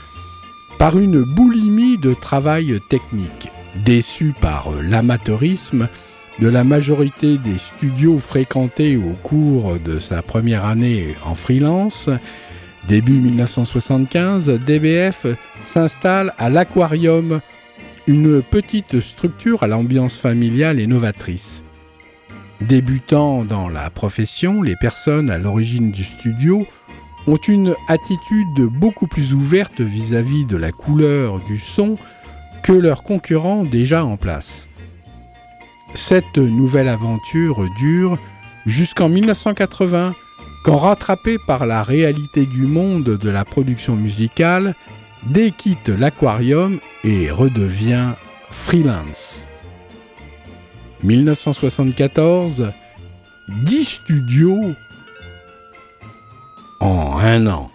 [0.78, 3.50] par une boulimie de travail technique,
[3.84, 5.88] déçu par l'amateurisme
[6.38, 12.10] de la majorité des studios fréquentés au cours de sa première année en freelance,
[12.86, 15.26] début 1975, DBF
[15.64, 17.40] s'installe à l'Aquarium,
[18.06, 21.64] une petite structure à l'ambiance familiale et novatrice.
[22.68, 26.64] Débutant dans la profession, les personnes à l'origine du studio
[27.26, 31.98] ont une attitude beaucoup plus ouverte vis-à-vis de la couleur du son
[32.62, 34.68] que leurs concurrents déjà en place.
[35.94, 38.16] Cette nouvelle aventure dure
[38.64, 40.14] jusqu'en 1980,
[40.64, 44.76] quand rattrapé par la réalité du monde de la production musicale,
[45.26, 48.12] Day quitte l'aquarium et redevient
[48.52, 49.48] freelance.
[51.02, 52.72] 1974,
[53.64, 54.76] 10 studios
[56.80, 57.70] en un an.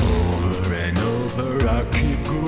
[0.00, 2.47] Over and over, I keep going